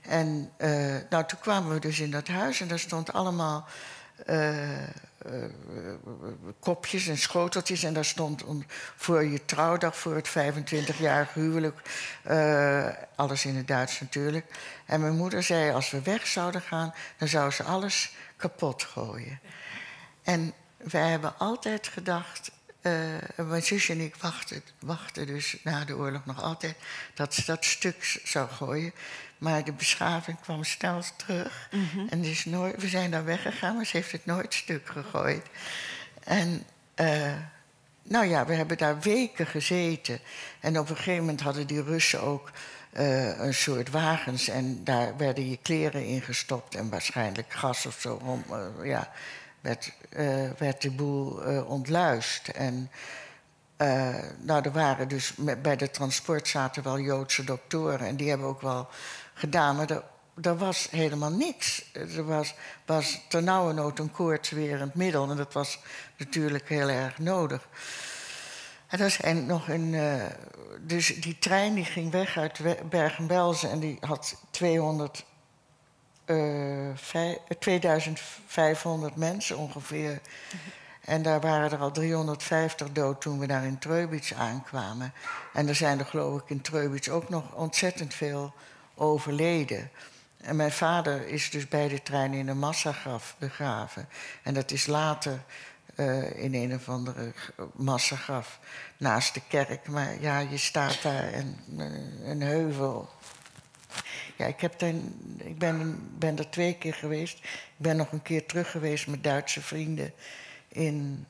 [0.00, 3.66] En uh, nou, toen kwamen we dus in dat huis en daar stond allemaal...
[4.26, 4.68] Uh,
[6.60, 7.82] kopjes en schoteltjes.
[7.82, 8.44] En daar stond
[8.96, 11.80] voor je trouwdag, voor het 25-jarig huwelijk.
[13.16, 14.46] Alles in het Duits natuurlijk.
[14.86, 19.40] En mijn moeder zei: als we weg zouden gaan, dan zou ze alles kapot gooien.
[20.22, 22.50] En wij hebben altijd gedacht.
[23.36, 26.76] Mijn zusje en ik wachten, wachten dus na de oorlog nog altijd
[27.14, 28.92] dat ze dat stuk zou gooien.
[29.38, 31.68] Maar de beschaving kwam snel terug.
[31.70, 32.08] Mm -hmm.
[32.08, 35.46] En dus nooit, we zijn daar weggegaan, maar ze heeft het nooit stuk gegooid.
[36.24, 36.64] En
[36.96, 37.32] uh,
[38.02, 40.20] nou ja, we hebben daar weken gezeten.
[40.60, 42.50] En op een gegeven moment hadden die Russen ook
[42.92, 44.48] uh, een soort wagens.
[44.48, 48.14] En daar werden je kleren ingestopt en waarschijnlijk gas of zo.
[48.14, 48.44] Om,
[48.82, 49.12] ja,
[49.62, 49.92] werd,
[50.58, 51.30] werd de boel
[51.64, 52.48] ontluist.
[52.48, 52.90] En
[54.38, 58.06] nou, er waren dus bij de transport zaten wel Joodse doktoren.
[58.06, 58.88] En die hebben ook wel
[59.34, 60.02] gedaan, maar
[60.42, 61.84] er, was helemaal niks.
[61.92, 62.54] Er was,
[62.86, 65.78] was ternauwernood een koortswerend middel en dat was
[66.16, 67.68] natuurlijk heel erg nodig.
[68.86, 69.96] En er zijn nog een.
[70.80, 75.31] Dus die trein die ging weg uit Bergen-Belsen en die had 200, uh,
[77.58, 80.20] 2500 mensen ongeveer.
[81.04, 85.12] En daar waren er al 350 dood toen we daar in Treubitz aankwamen.
[85.52, 88.54] En er zijn er geloof ik in Treubitz ook nog ontzettend veel
[88.94, 89.90] overleden.
[90.36, 94.08] En mijn vader is dus bij de trein in een massagraf begraven.
[94.42, 95.42] En dat is later
[95.96, 97.32] uh, in een of andere
[97.74, 98.58] massagraf
[98.96, 99.88] naast de kerk.
[99.88, 103.10] Maar ja, je staat daar en uh, een heuvel.
[104.36, 104.94] Ja, ik, heb er,
[105.36, 107.38] ik ben, ben er twee keer geweest.
[107.44, 110.12] Ik ben nog een keer terug geweest met Duitse vrienden
[110.68, 111.26] in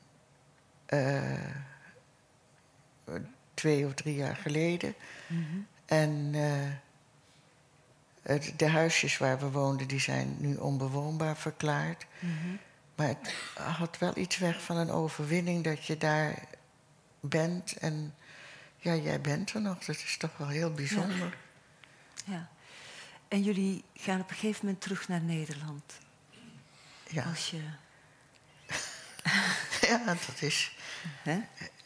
[0.89, 1.33] uh,
[3.53, 4.95] twee of drie jaar geleden.
[5.27, 5.67] Mm -hmm.
[5.85, 6.31] En
[8.57, 12.05] de huisjes waar we woonden, die zijn nu onbewoonbaar verklaard.
[12.19, 12.59] Mm -hmm.
[12.95, 16.43] Maar het had wel iets weg van een overwinning dat je daar
[17.19, 17.77] bent.
[17.77, 18.15] En
[18.77, 19.85] ja, jij bent er nog.
[19.85, 21.37] Dat is toch wel heel bijzonder.
[22.25, 22.33] Ja.
[22.33, 22.49] ja.
[23.33, 25.83] En jullie gaan op een gegeven moment terug naar Nederland.
[27.07, 27.23] Ja.
[27.23, 27.61] Als je...
[29.87, 30.75] ja, dat is,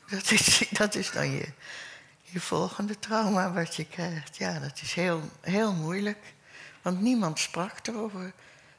[0.09, 0.67] dat is...
[0.71, 1.47] Dat is dan je
[2.23, 4.37] je volgende trauma wat je krijgt.
[4.37, 6.33] Ja, dat is heel, heel moeilijk.
[6.81, 8.33] Want niemand sprak erover.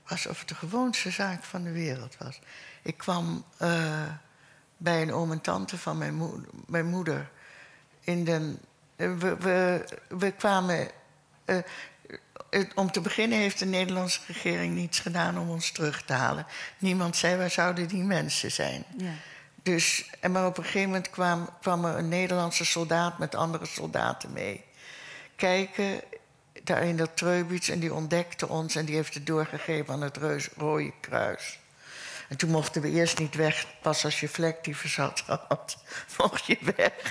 [0.06, 2.40] Alsof het de gewoonste zaak van de wereld was.
[2.82, 4.12] Ik kwam uh,
[4.76, 7.30] bij een oom en tante van mijn, mo mijn moeder.
[8.00, 8.56] In de,
[8.96, 10.90] we, we, we kwamen.
[11.46, 11.58] Uh,
[12.74, 16.46] om te beginnen heeft de Nederlandse regering niets gedaan om ons terug te halen.
[16.78, 18.84] Niemand zei waar zouden die mensen zijn.
[18.96, 19.12] Ja.
[19.62, 23.66] Dus, en maar op een gegeven moment kwam, kwam er een Nederlandse soldaat met andere
[23.66, 24.64] soldaten mee.
[25.36, 26.00] Kijken
[26.64, 30.16] daar in dat Treubitz en die ontdekte ons en die heeft het doorgegeven aan het
[30.16, 31.58] Reus, Rode Kruis.
[32.28, 35.78] En toen mochten we eerst niet weg, pas als je vlektyfus had gehad,
[36.18, 36.92] mocht je weg.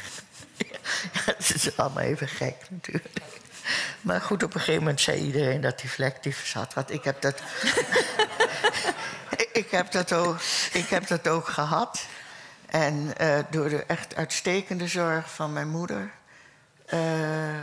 [0.58, 3.20] Ja, dat is allemaal even gek natuurlijk.
[4.01, 6.74] Maar goed, op een gegeven moment zei iedereen dat hij vlektyfus had.
[6.74, 7.41] Want ik heb dat.
[9.51, 10.39] ik, heb dat ook,
[10.72, 12.05] ik heb dat ook gehad.
[12.65, 16.11] En uh, door de echt uitstekende zorg van mijn moeder
[16.93, 17.61] uh,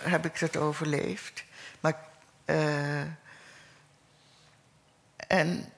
[0.00, 1.44] heb ik dat overleefd.
[1.80, 1.94] Maar,
[2.46, 3.00] uh,
[5.16, 5.72] en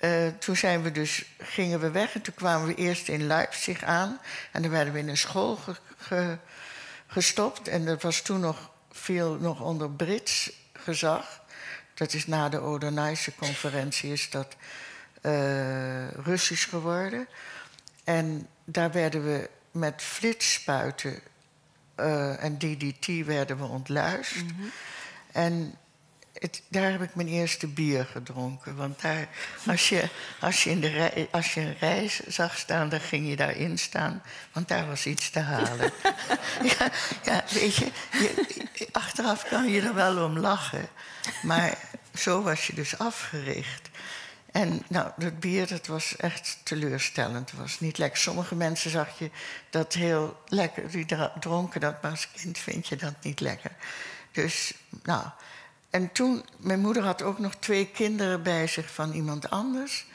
[0.00, 3.82] eh, toen zijn we dus, gingen we weg en toen kwamen we eerst in Leipzig
[3.82, 4.18] aan.
[4.52, 5.58] En dan werden we in een school
[7.10, 7.68] gestopt.
[7.68, 11.40] En dat was toen nog veel nog onder Brits gezag.
[11.94, 14.56] Dat is na de Oder-Neisse conferentie is dat
[15.22, 17.28] uh, Russisch geworden.
[18.04, 21.20] En daar werden we met flitsspuiten
[21.96, 24.34] uh, en DDT werden we ontluist.
[24.34, 24.68] Mhm.
[25.32, 25.74] En
[26.32, 28.76] het, daar heb ik mijn eerste bier gedronken.
[28.76, 29.28] Want daar,
[29.66, 30.08] als, je,
[30.40, 33.78] als, je in de rij, als je een reis zag staan, dan ging je daarin
[33.78, 34.22] staan.
[34.52, 35.92] Want daar was iets te halen.
[36.78, 36.90] ja,
[37.24, 40.88] ja, weet je, je, achteraf kan je er wel om lachen.
[41.42, 41.78] Maar
[42.14, 43.88] zo was je dus afgericht.
[44.52, 47.50] En nou, dat bier dat was echt teleurstellend.
[47.50, 48.18] Het was niet lekker.
[48.18, 49.30] Sommige mensen zag je
[49.70, 50.90] dat heel lekker.
[50.90, 51.06] Die
[51.40, 53.72] dronken dat, maar als kind vind je dat niet lekker.
[54.32, 54.72] Dus,
[55.02, 55.24] nou.
[55.90, 60.06] En toen, mijn moeder had ook nog twee kinderen bij zich van iemand anders.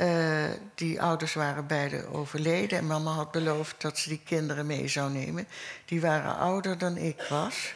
[0.00, 0.44] Uh,
[0.74, 2.78] die ouders waren beide overleden.
[2.78, 5.48] En mama had beloofd dat ze die kinderen mee zou nemen.
[5.84, 7.74] Die waren ouder dan ik was.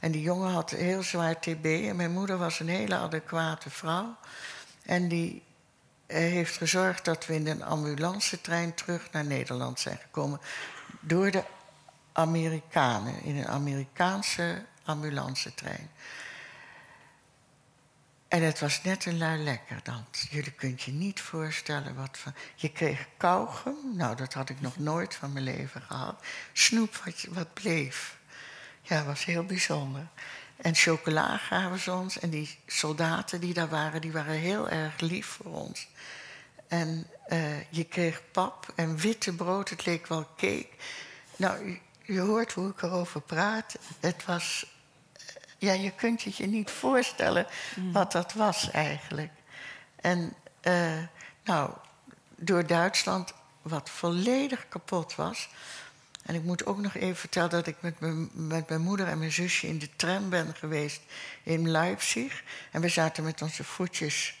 [0.00, 1.64] En die jongen had heel zwaar TB.
[1.64, 4.16] En mijn moeder was een hele adequate vrouw.
[4.82, 5.42] En die
[6.06, 10.40] eh, heeft gezorgd dat we in een ambulancetrein terug naar Nederland zijn gekomen.
[11.00, 11.44] Door de
[12.12, 15.90] Amerikanen, in een Amerikaanse ambulancetrein.
[18.32, 20.04] En het was net een lui lekker dan.
[20.30, 22.34] Jullie kunt je niet voorstellen wat van.
[22.54, 26.24] Je kreeg kauwgum, nou dat had ik nog nooit van mijn leven gehad.
[26.52, 28.18] Snoep wat, wat bleef.
[28.82, 30.06] Ja, was heel bijzonder.
[30.56, 32.18] En chocola gaven ze ons.
[32.18, 35.88] En die soldaten die daar waren, die waren heel erg lief voor ons.
[36.68, 40.68] En uh, je kreeg pap en witte brood, het leek wel cake.
[41.36, 43.78] Nou, je, hoort hoe ik erover praat.
[44.00, 44.66] Het was.
[45.62, 47.46] Ja, je kunt het je niet voorstellen
[47.76, 47.92] mm.
[47.92, 49.30] wat dat was eigenlijk.
[49.96, 50.98] En uh,
[51.44, 51.70] nou,
[52.36, 53.32] door Duitsland,
[53.62, 55.48] wat volledig kapot was.
[56.22, 59.18] En ik moet ook nog even vertellen dat ik met mijn, met mijn moeder en
[59.18, 61.00] mijn zusje in de tram ben geweest
[61.42, 62.42] in Leipzig.
[62.70, 64.34] En we zaten met onze voetjes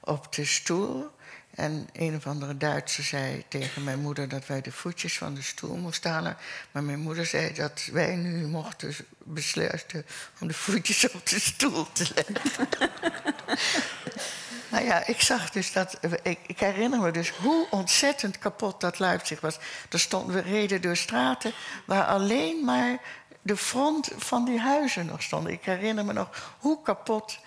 [0.00, 1.10] op de stoel.
[1.54, 5.42] En een of andere Duitser zei tegen mijn moeder dat wij de voetjes van de
[5.42, 6.36] stoel moesten halen.
[6.70, 10.06] Maar mijn moeder zei dat wij nu mochten besluiten
[10.40, 12.68] om de voetjes op de stoel te leggen.
[14.70, 15.98] nou ja, ik zag dus dat.
[16.22, 19.58] Ik, ik, herinner me dus hoe ontzettend kapot dat Leipzig was.
[19.90, 21.52] Er stonden we reden door straten
[21.84, 22.98] waar alleen maar
[23.42, 25.52] de front van die huizen nog stonden.
[25.52, 27.38] Ik herinner me nog hoe kapot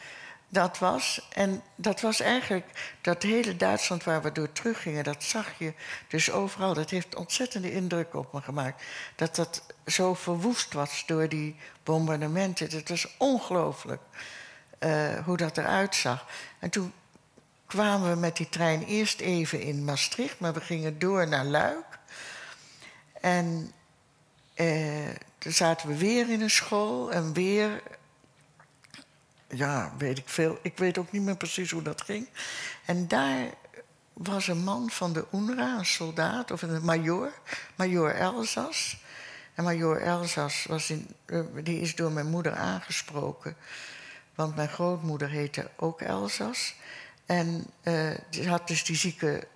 [0.54, 1.28] dat was.
[1.34, 5.74] En dat was eigenlijk dat hele Duitsland waar we door teruggingen, dat zag je
[6.08, 6.74] dus overal.
[6.74, 8.84] Dat heeft ontzettende indruk op me gemaakt.
[9.16, 12.70] Dat dat zo verwoest was door die bombardementen.
[12.70, 14.02] Het was ongelooflijk
[14.80, 16.26] uh, hoe dat eruit zag.
[16.60, 16.94] En toen
[17.66, 22.00] kwamen we met die trein eerst even in Maastricht, maar we gingen door naar Luik.
[23.22, 23.72] En
[24.56, 27.82] uh, toen zaten we weer in een school en weer
[29.56, 30.60] ja, weet ik veel.
[30.62, 32.28] Ik weet ook niet meer precies hoe dat ging.
[32.86, 33.50] En daar
[34.14, 37.32] was een man van de UNRWA, een soldaat, of een major,
[37.76, 38.98] major Elzas.
[39.54, 43.56] En major Elzas was in, eh, die is door mijn moeder aangesproken.
[44.36, 46.76] Want mijn grootmoeder heette ook Elzas.
[47.26, 49.48] En uh, die had dus die zieke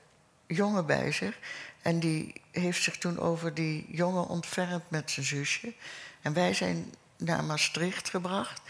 [0.47, 1.39] jongen bij zich.
[1.81, 5.73] En die heeft zich toen over die jongen ontfermd met zijn zusje.
[6.21, 8.61] En wij zijn naar Maastricht gebracht.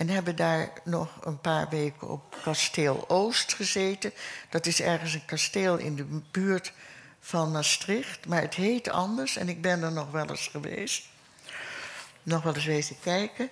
[0.00, 4.12] En hebben daar nog een paar weken op Kasteel Oost gezeten.
[4.48, 6.72] Dat is ergens een kasteel in de buurt
[7.20, 8.26] van Maastricht.
[8.26, 11.08] Maar het heet anders en ik ben er nog wel eens geweest.
[12.22, 13.48] Nog wel eens wezen kijken.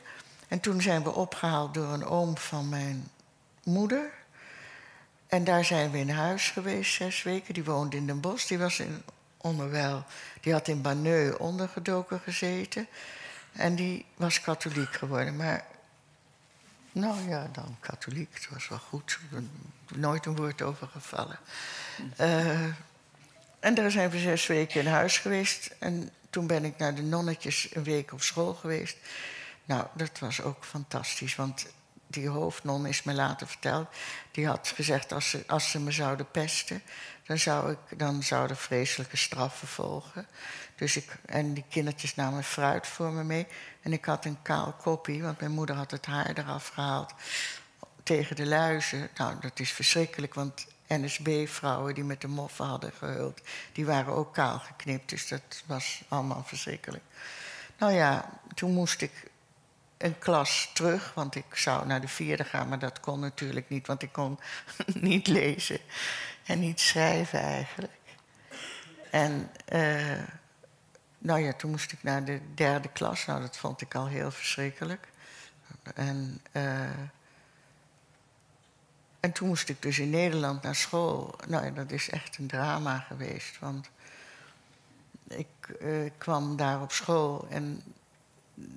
[0.49, 3.11] En toen zijn we opgehaald door een oom van mijn
[3.65, 4.11] moeder.
[5.27, 7.55] En daar zijn we in huis geweest zes weken.
[7.55, 8.47] Die woonde in Den Bosch.
[8.47, 9.03] Die was in
[9.37, 10.05] onderwijl.
[10.41, 12.87] Die had in Banneu ondergedoken gezeten.
[13.53, 15.37] En die was katholiek geworden.
[15.37, 15.65] Maar
[16.99, 18.35] nou ja, dan katholiek.
[18.35, 19.19] Het was wel goed.
[19.95, 21.39] Nooit een woord over gevallen.
[22.21, 22.65] Uh,
[23.61, 25.75] en daar zijn we zes weken in huis geweest.
[25.79, 28.97] En toen ben ik naar de nonnetjes een week op school geweest.
[29.65, 31.37] Nou, dat was ook fantastisch.
[31.37, 31.67] Want
[32.09, 33.89] die hoofdnon is me later verteld.
[34.31, 36.83] Die had gezegd, als ze, als ze me zouden pesten...
[37.27, 37.77] Dan, zou
[38.21, 40.27] zouden vreselijke straffen volgen.
[40.77, 43.47] Dus ik, en die kindertjes namen fruit voor me mee.
[43.83, 47.15] En ik had een kaal kopie, want mijn moeder had het haar eraf gehaald.
[48.03, 49.09] Tegen de luizen.
[49.17, 53.41] Nou, dat is verschrikkelijk, want NSB-vrouwen die met de moffen hadden gehuld...
[53.73, 57.05] die waren ook kaal geknipt, dus dat was allemaal verschrikkelijk.
[57.79, 59.13] Nou ja, toen moest ik
[59.99, 63.87] een klas terug, want ik zou naar de vierde gaan, maar dat kon natuurlijk niet,
[63.87, 64.39] want ik kon
[65.11, 65.81] niet lezen
[66.45, 67.93] en niet schrijven eigenlijk.
[69.11, 70.23] En uh,
[71.19, 73.27] nou ja, toen moest ik naar de derde klas.
[73.27, 75.09] Nou, dat vond ik al heel verschrikkelijk.
[75.95, 76.83] En, uh,
[79.21, 81.39] en toen moest ik dus in Nederland naar school.
[81.47, 83.91] Nou ja, dat is echt een drama geweest, want
[85.29, 85.47] ik
[85.81, 87.83] uh, kwam daar op school en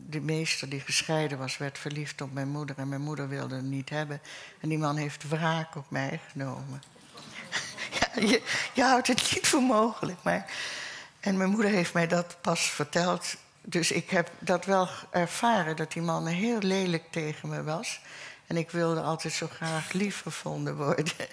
[0.10, 3.70] de meester die gescheiden was, werd verliefd op mijn moeder en mijn moeder wilde hem
[3.70, 4.22] niet hebben.
[4.60, 6.82] En die man heeft wraak op mij genomen.
[8.00, 8.42] ja, je,
[8.74, 10.52] je, houdt het niet voor mogelijk, maar.
[11.20, 13.36] En mijn moeder heeft mij dat pas verteld.
[13.62, 18.00] Dus ik heb dat wel ervaren, dat die man heel lelijk tegen me was.
[18.48, 21.14] En ik wilde altijd zo graag lief gevonden worden.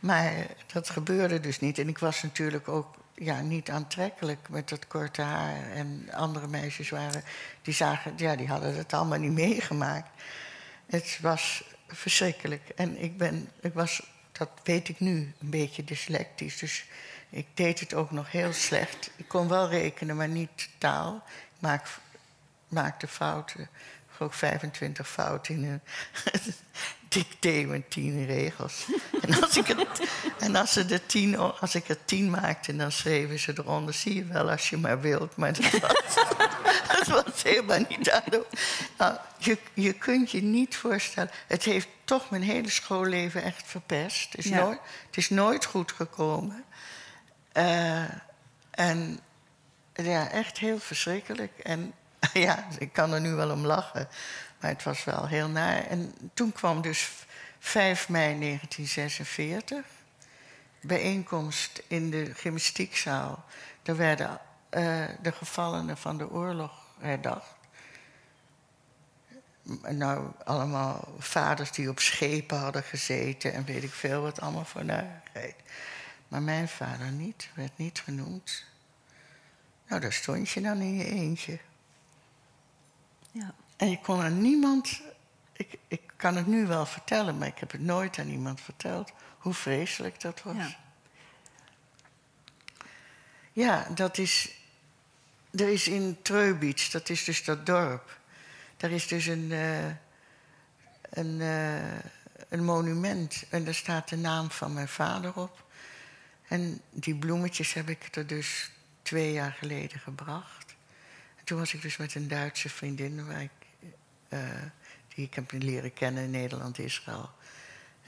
[0.00, 1.78] Maar dat gebeurde dus niet.
[1.78, 5.70] En ik was natuurlijk ook ja, niet aantrekkelijk met dat korte haar.
[5.70, 7.22] En andere meisjes waren,
[7.62, 10.08] die zagen, ja, die hadden het allemaal niet meegemaakt.
[10.86, 12.68] Het was verschrikkelijk.
[12.68, 14.02] En ik ben, ik was,
[14.32, 16.58] dat weet ik nu, een beetje dyslectisch.
[16.58, 16.84] Dus
[17.30, 19.10] ik deed het ook nog heel slecht.
[19.16, 21.22] Ik kon wel rekenen, maar niet taal.
[21.26, 21.86] Ik maak,
[22.68, 23.68] maakte fouten.
[24.22, 25.80] Ook 25 fouten in een
[27.08, 28.86] dicté met tien regels.
[29.22, 30.08] en, als ik het,
[30.38, 33.94] en als, ze er tien, als ik er tien maakte, dan schreven ze eronder...
[33.94, 35.36] zie je wel als je maar wilt.
[35.36, 36.14] Maar dat was,
[36.96, 38.46] dat was helemaal niet daardoor.
[38.98, 41.30] Nou, je, je kunt je niet voorstellen...
[41.46, 44.32] het heeft toch mijn hele schoolleven echt verpest.
[44.32, 46.64] Het is, nooit, het is nooit goed gekomen.
[47.52, 48.04] Uh,
[48.70, 49.20] en
[49.94, 51.58] ja, echt heel verschrikkelijk.
[51.58, 51.94] En
[52.32, 54.08] ja, ik kan er nu wel om lachen.
[54.60, 55.86] Maar het was wel heel naar.
[55.86, 57.10] En toen kwam dus
[57.58, 59.84] 5 mei 1946.
[60.80, 63.44] Bijeenkomst in de gymnastiekzaal.
[63.82, 67.58] Daar werden uh, de gevallenen van de oorlog herdacht.
[69.88, 74.84] Nou, allemaal vaders die op schepen hadden gezeten en weet ik veel wat allemaal voor
[74.84, 75.54] narigheid.
[76.28, 78.64] Maar mijn vader niet, werd niet genoemd.
[79.88, 81.58] Nou, daar stond je dan in je eentje.
[83.30, 83.54] Ja.
[83.76, 85.00] En je kon aan niemand.
[85.52, 89.12] Ik, ik kan het nu wel vertellen, maar ik heb het nooit aan iemand verteld
[89.38, 90.56] hoe vreselijk dat was.
[90.56, 90.76] Ja,
[93.52, 94.58] ja dat is.
[95.50, 98.18] Er is in Treubitz, dat is dus dat dorp.
[98.76, 99.86] Daar is dus een, uh,
[101.10, 101.98] een, uh,
[102.48, 105.64] een monument en daar staat de naam van mijn vader op.
[106.48, 108.70] En die bloemetjes heb ik er dus
[109.02, 110.59] twee jaar geleden gebracht.
[111.50, 113.50] En toen was ik dus met een Duitse vriendin, waar ik,
[114.28, 114.40] uh,
[115.08, 117.30] die ik heb leren kennen in Nederland, Israël.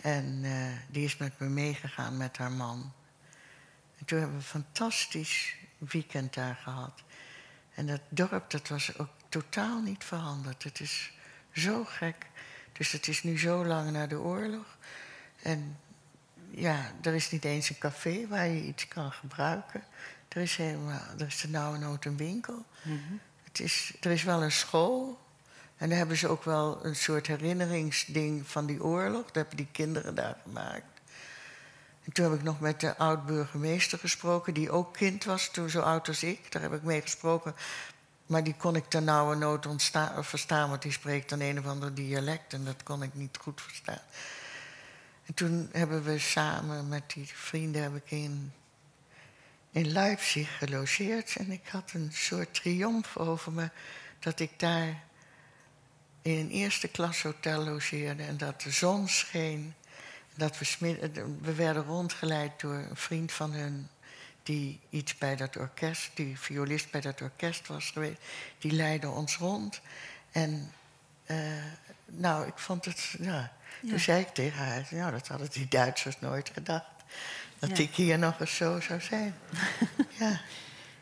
[0.00, 2.92] En uh, die is met me meegegaan met haar man.
[3.98, 7.02] En toen hebben we een fantastisch weekend daar gehad.
[7.74, 10.62] En dat dorp, dat was ook totaal niet veranderd.
[10.62, 11.12] Het is
[11.52, 12.26] zo gek.
[12.72, 14.76] Dus het is nu zo lang na de oorlog.
[15.42, 15.78] En
[16.50, 19.82] ja, er is niet eens een café waar je iets kan gebruiken.
[20.28, 22.64] Er is, helemaal, er is er nou nood een winkel.
[22.82, 23.14] Mhm.
[23.52, 25.18] Het is, er is wel een school.
[25.76, 29.24] En daar hebben ze ook wel een soort herinneringsding van die oorlog.
[29.24, 31.00] Dat hebben die kinderen daar gemaakt.
[32.04, 35.80] En toen heb ik nog met de oud-burgemeester gesproken, die ook kind was, toen zo
[35.80, 36.52] oud als ik.
[36.52, 37.54] Daar heb ik mee gesproken.
[38.26, 39.66] Maar die kon ik ten nauwe nood
[40.20, 43.60] verstaan, want die spreekt dan een of ander dialect en dat kon ik niet goed
[43.60, 44.00] verstaan.
[45.26, 48.52] En toen hebben we samen met die vrienden heb ik in,
[49.72, 51.36] in Leipzig gelogeerd.
[51.36, 53.70] En ik had een soort triomf over me
[54.18, 55.02] dat ik daar
[56.22, 59.74] in een eerste klas hotel logeerde en dat de zon scheen.
[60.34, 60.98] Dat we,
[61.40, 63.88] we werden rondgeleid door een vriend van hun
[64.42, 68.20] die iets bij dat orkest, die violist bij dat orkest was geweest.
[68.58, 69.80] Die leidde ons rond.
[70.30, 70.72] En
[71.26, 71.36] uh,
[72.06, 73.52] nou, ik vond het, ja,
[73.88, 76.86] toen zei ik tegen haar, nou, dat hadden die Duitsers nooit gedacht.
[77.68, 79.34] Dat ik hier nog eens zo zou zijn.
[80.18, 80.40] ja.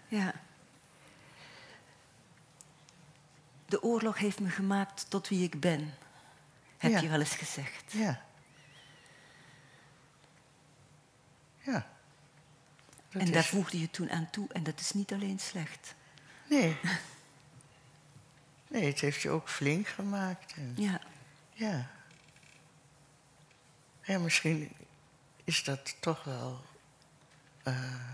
[0.08, 0.32] ja.
[3.66, 5.94] De oorlog heeft me gemaakt tot wie ik ben,
[6.76, 7.92] heb je wel eens gezegd.
[7.92, 8.22] Ja.
[11.58, 11.86] Ja.
[13.10, 15.94] en daar voegde je toen aan toe, en dat is niet alleen slecht.
[16.48, 16.76] Nee.
[18.68, 20.54] Nee, het heeft je ook flink gemaakt.
[20.76, 21.00] ja.
[21.52, 21.90] Ja.
[24.02, 24.72] Ja, misschien
[25.50, 26.64] is dat toch wel.
[27.64, 28.10] Uh,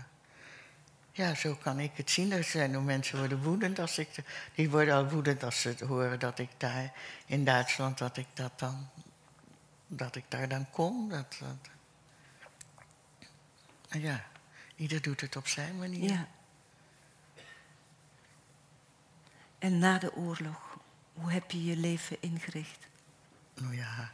[1.11, 2.31] ja, zo kan ik het zien.
[2.31, 4.09] Er zijn ook mensen worden woedend als ik.
[4.55, 6.93] Die worden al woedend als ze horen dat ik daar
[7.25, 8.89] in Duitsland dat ik dat dan.
[9.87, 11.09] dat ik daar dan kom.
[11.09, 11.69] Dat, dat.
[14.01, 14.25] Ja,
[14.75, 16.09] ieder doet het op zijn manier.
[16.09, 16.27] Ja.
[19.59, 20.77] En na de oorlog,
[21.13, 22.87] hoe heb je je leven ingericht?
[23.53, 24.11] Nou ja,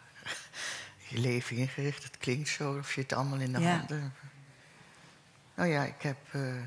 [1.13, 3.77] je leven ingericht, het klinkt zo of je het allemaal in de Ja.
[3.77, 4.13] handen hebt.
[5.55, 6.17] Nou ja, ik heb.
[6.31, 6.57] eh,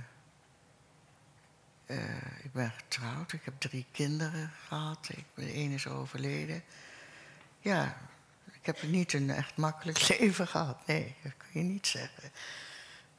[1.87, 5.09] eh, ik ben getrouwd, ik heb drie kinderen gehad.
[5.17, 6.63] Ik, de ene is overleden.
[7.61, 7.97] Ja,
[8.53, 10.87] ik heb niet een echt makkelijk leven gehad.
[10.87, 12.31] Nee, dat kun je niet zeggen.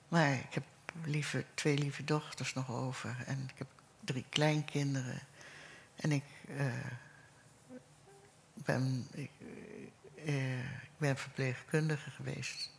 [0.07, 0.63] Maar ik heb
[1.03, 3.15] lieve, twee lieve dochters nog over.
[3.25, 3.67] En ik heb
[3.99, 5.19] drie kleinkinderen.
[5.95, 6.23] En ik
[6.57, 6.65] eh,
[8.53, 9.29] ben, ik,
[10.97, 12.69] ik ben verpleegkundige geweest.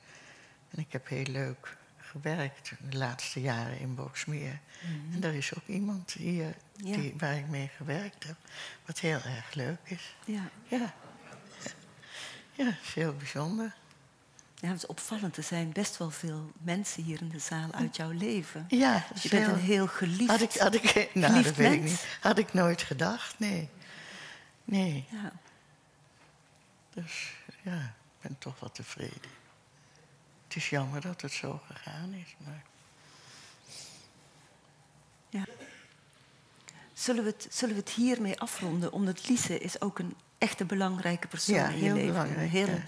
[0.71, 4.61] En ik heb heel leuk gewerkt de laatste jaren in Boksmeer.
[5.13, 6.97] En er is ook iemand hier Ja.
[6.97, 8.37] die, waar ik mee gewerkt heb,
[8.87, 10.15] wat heel erg leuk is.
[10.25, 10.43] Ja.
[10.65, 10.95] Ja,
[12.53, 13.75] ja dat is heel bijzonder.
[14.55, 15.37] ja, het is opvallend.
[15.37, 18.65] Er zijn best wel veel mensen hier in de zaal uit jouw leven.
[18.69, 20.31] Ja, Dus je bent heel- een heel geliefd.
[20.31, 22.07] Had ik, had ik, nou, dat weet ik niet.
[22.21, 23.69] Had ik nooit gedacht, nee.
[24.65, 25.33] Nee, Ja.
[26.95, 27.33] dus
[27.63, 29.31] ja, ik ben toch wel tevreden.
[30.47, 32.63] Het is jammer dat het zo gegaan is, maar...
[35.29, 35.45] Ja.
[36.93, 38.93] Zullen, we het, zullen we het hiermee afronden?
[38.93, 42.21] Omdat Lise is ook een echte belangrijke persoon Ja, in je leven.
[42.39, 42.83] Een hele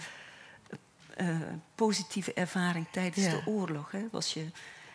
[1.15, 1.39] eh,
[1.75, 3.31] positieve ervaring tijdens Ja.
[3.31, 3.91] de oorlog.
[3.91, 4.07] Hè?
[4.11, 4.45] Was je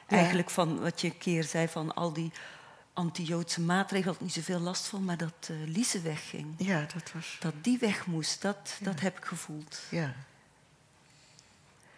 [0.07, 2.33] eigenlijk van wat je een keer zei van al die
[2.97, 6.55] anti-Joodse maatregelen, had ik niet zoveel last van, maar dat eh Lise wegging.
[6.59, 7.37] Ja, dat was...
[7.41, 9.81] Dat die weg moest, dat, dat heb ik gevoeld.
[9.91, 10.15] Ja.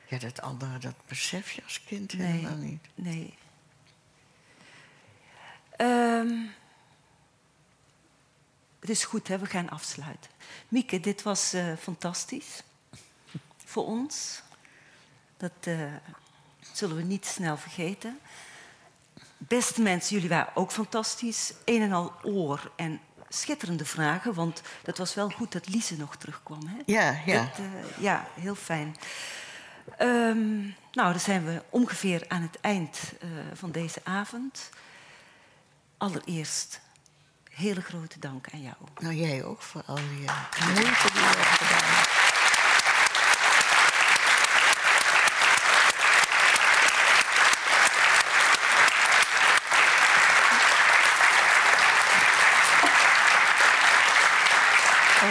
[0.07, 2.27] Ja, dat andere, dat besef je als kind Nee.
[2.27, 2.83] helemaal niet.
[2.95, 3.35] Nee.
[5.77, 6.47] Ehm,
[8.81, 9.39] het is goed, hè?
[9.39, 10.31] we gaan afsluiten.
[10.69, 12.62] Mieke, dit was eh, fantastisch
[13.65, 14.43] voor ons.
[15.37, 15.95] Dat eh,
[16.73, 18.19] zullen we niet snel vergeten.
[19.39, 21.52] Beste mensen, jullie waren ook fantastisch.
[21.65, 24.35] Een en al oor en schitterende vragen.
[24.35, 26.66] Want dat was wel goed dat Lise nog terugkwam.
[26.66, 26.77] Hè?
[26.86, 27.40] Ja, ja.
[27.40, 28.97] Dat, eh, ja, heel fijn.
[29.97, 30.60] Ehm,
[30.93, 34.70] nou, dan zijn we ongeveer aan het eind eh, van deze avond.
[35.97, 36.81] Allereerst,
[37.51, 38.77] hele grote dank aan jou.
[38.98, 42.18] Nou, jij ook voor al die eh, moeite die je hebt gedaan.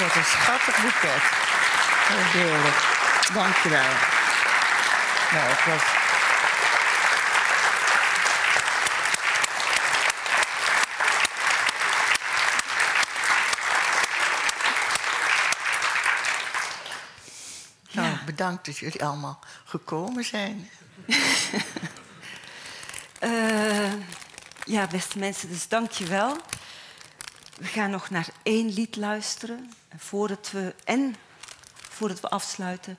[0.07, 1.23] Wat een schattig boeket.
[2.31, 2.75] Heerlijk.
[3.34, 3.93] Dank je wel.
[5.31, 5.81] Nou, het was...
[17.91, 20.69] Nou, bedankt dat jullie allemaal gekomen zijn.
[23.19, 23.93] Eh,
[24.65, 26.38] ja, beste mensen, dus dank je wel.
[27.57, 29.71] We gaan nog naar één lied luisteren.
[29.98, 31.15] En voordat we, en
[31.72, 32.98] voordat we afsluiten,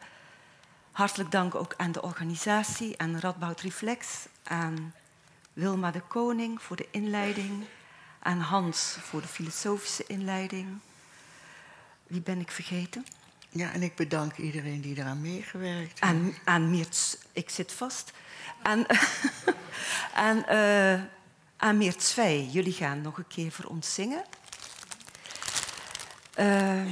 [0.93, 4.95] hartelijk dank ook aan de organisatie, aan Radboud Reflex, aan
[5.53, 7.65] Wilma de Koning voor de inleiding,
[8.19, 10.79] aan Hans voor de filosofische inleiding.
[12.07, 13.07] Wie ben ik vergeten?
[13.49, 16.01] Ja, en ik bedank iedereen die eraan meegewerkt heeft.
[16.01, 18.13] Aan, aan Meert, ik zit vast.
[18.63, 18.87] Aan,
[20.27, 21.01] aan, eh
[21.57, 22.45] aan Meert Zwij.
[22.45, 24.25] Jullie gaan nog een keer voor ons zingen.
[26.39, 26.83] Eh,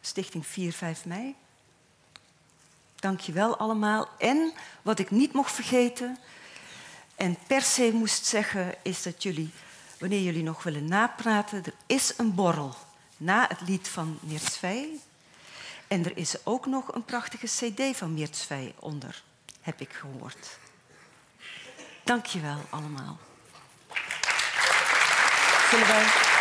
[0.00, 1.34] Stichting 4, 5 mei.
[2.94, 4.08] Dank je wel allemaal.
[4.18, 4.52] En
[4.82, 6.18] wat ik niet mocht vergeten
[7.14, 9.50] en per se moest zeggen, is dat jullie,
[9.98, 12.74] wanneer jullie nog willen napraten, er is een borrel
[13.16, 14.88] na het lied van Meert Zwij.
[15.88, 19.22] En er is ook nog een prachtige cd van Meert Zwij onder,
[19.60, 20.58] heb ik gehoord.
[22.04, 23.18] Dank je wel allemaal.
[25.70, 26.37] Zullen.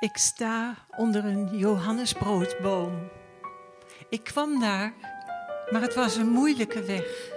[0.00, 3.08] Ik sta onder een Johannesbroodboom.
[4.08, 4.92] Ik kwam daar,
[5.70, 7.32] maar het was een moeilijke weg.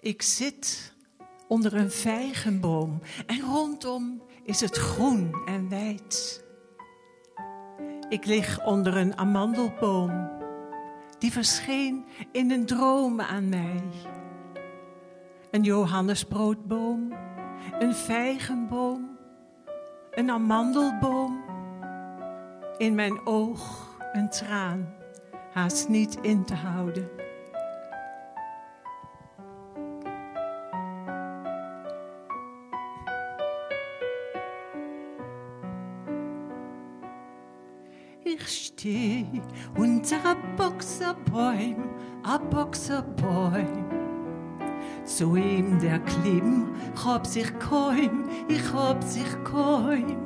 [0.00, 0.94] Ik zit
[1.48, 6.44] onder een vijgenboom en rondom is het groen en wijd.
[8.08, 10.30] Ik lig onder een amandelboom,
[11.18, 13.82] die verscheen in een droom aan mij.
[15.50, 17.12] Een Johannesbroodboom,
[17.78, 19.15] een vijgenboom
[20.16, 21.44] een amandelboom.
[22.78, 24.94] In mijn oog een traan,
[25.52, 27.08] haast niet in te houden.
[38.22, 39.26] Ich steh
[39.78, 41.90] unter Boxerbäum,
[42.24, 43.85] a Boxerbäum.
[45.06, 50.16] Zu ihm der Klimm, ich hab sich kaum, ich hab sich kaum.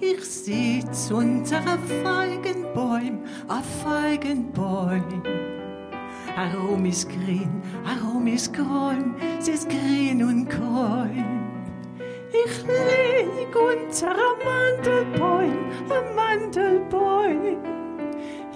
[0.00, 5.22] Ich sitz unter a Feigenbäum, a Feigenbäum.
[6.34, 11.44] Arom ist grün, arom ist grün, es ist grün und grün.
[12.30, 17.83] Ich lieg unter a Mandelbäum, a Mandelbäum.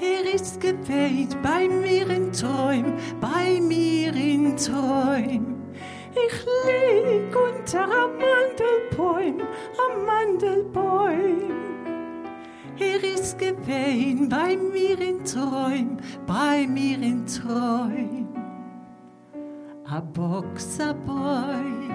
[0.01, 5.57] Er ist geweht bei mir in Träum, bei mir in Träum.
[6.13, 9.41] Ich lieg unter a Mandelbäum,
[9.77, 11.51] a Mandelbäum.
[12.79, 15.97] Er ist geweht bei mir in Träum,
[16.27, 18.29] bei mir in Träum.
[19.85, 21.91] A Boxerbäum,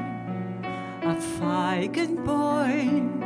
[1.05, 3.23] a Feigenbäum,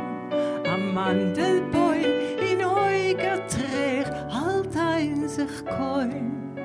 [0.64, 6.56] a Mandelbäum in euger Träg, halt ein sich kaum.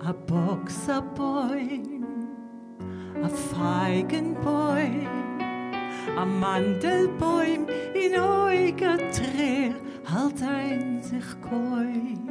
[0.00, 2.04] A Boxerbäum,
[3.22, 5.08] a Feigenbäum,
[6.16, 9.74] a Mandelbäum in euger Träg,
[10.04, 12.23] halt ein sich kaum.